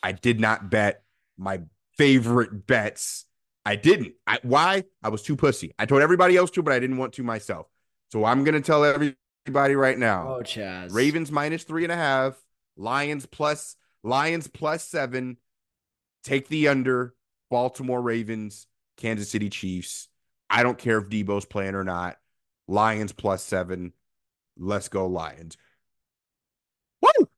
[0.03, 1.03] I did not bet
[1.37, 1.61] my
[1.97, 3.27] favorite bets.
[3.67, 4.15] I didn't.
[4.27, 4.85] I, why?
[5.03, 5.75] I was too pussy.
[5.79, 7.67] I told everybody else to, but I didn't want to myself.
[8.13, 10.37] So I'm going to tell everybody right now.
[10.37, 10.93] Oh, Chaez.
[10.93, 12.35] Ravens minus three and a half.
[12.77, 15.39] Lions plus Lions plus seven.
[16.23, 17.15] Take the under.
[17.51, 18.67] Baltimore Ravens,
[18.97, 20.09] Kansas City Chiefs.
[20.51, 22.17] I don't care if Deebo's playing or not.
[22.67, 23.93] Lions plus seven.
[24.57, 25.57] Let's go Lions.
[27.01, 27.29] Woo!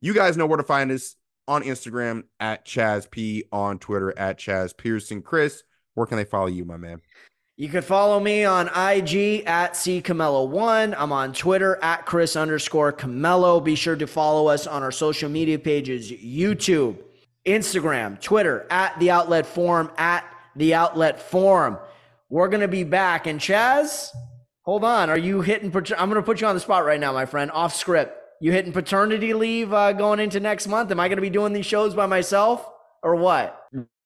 [0.00, 1.16] You guys know where to find us
[1.48, 5.22] on Instagram at Chaez P, on Twitter at Chaez Pearson.
[5.22, 5.62] Chris,
[5.94, 7.00] where can they follow you, my man?
[7.56, 10.94] You can follow me on IG at C Camelo1.
[10.98, 13.64] I'm on Twitter at Chris underscore Camello.
[13.64, 16.98] Be sure to follow us on our social media pages YouTube,
[17.46, 20.24] Instagram, Twitter, at The Outlet Forum, at
[20.54, 21.78] The Outlet Forum.
[22.28, 23.26] We're going to be back.
[23.26, 24.10] And Chaez,
[24.66, 25.08] hold on.
[25.08, 25.74] Are you hitting?
[25.74, 28.18] I'm going to put you on the spot right now, my friend, off script.
[28.40, 30.90] You hitting paternity leave uh, going into next month?
[30.90, 32.68] Am I going to be doing these shows by myself
[33.02, 33.58] or what?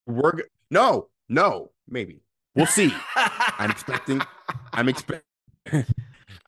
[0.06, 0.32] We're
[0.70, 2.22] no, no, maybe
[2.54, 2.94] we'll see.
[3.16, 4.22] I'm expecting.
[4.72, 5.24] I'm expecting.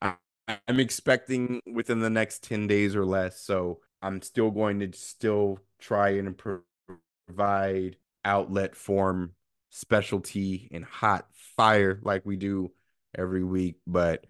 [0.01, 3.41] I'm expecting within the next ten days or less.
[3.41, 6.37] So I'm still going to still try and
[7.27, 9.31] provide outlet form
[9.69, 11.25] specialty and hot
[11.57, 12.71] fire like we do
[13.15, 13.75] every week.
[13.87, 14.25] But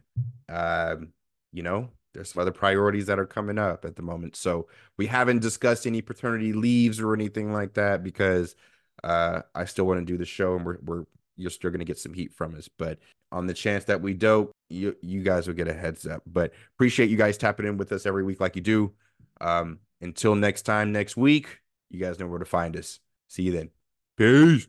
[0.49, 1.13] um,
[1.51, 4.35] you know, there's some other priorities that are coming up at the moment.
[4.35, 4.67] So
[4.97, 8.55] we haven't discussed any paternity leaves or anything like that because
[9.03, 11.03] uh, I still want to do the show and we're, we're
[11.35, 12.69] you're still going to get some heat from us.
[12.77, 12.99] But
[13.31, 16.21] on the chance that we don't, you you guys will get a heads up.
[16.25, 18.93] But appreciate you guys tapping in with us every week like you do.
[19.41, 21.59] Um, until next time, next week,
[21.89, 22.99] you guys know where to find us.
[23.27, 23.69] See you then.
[24.17, 24.67] Peace.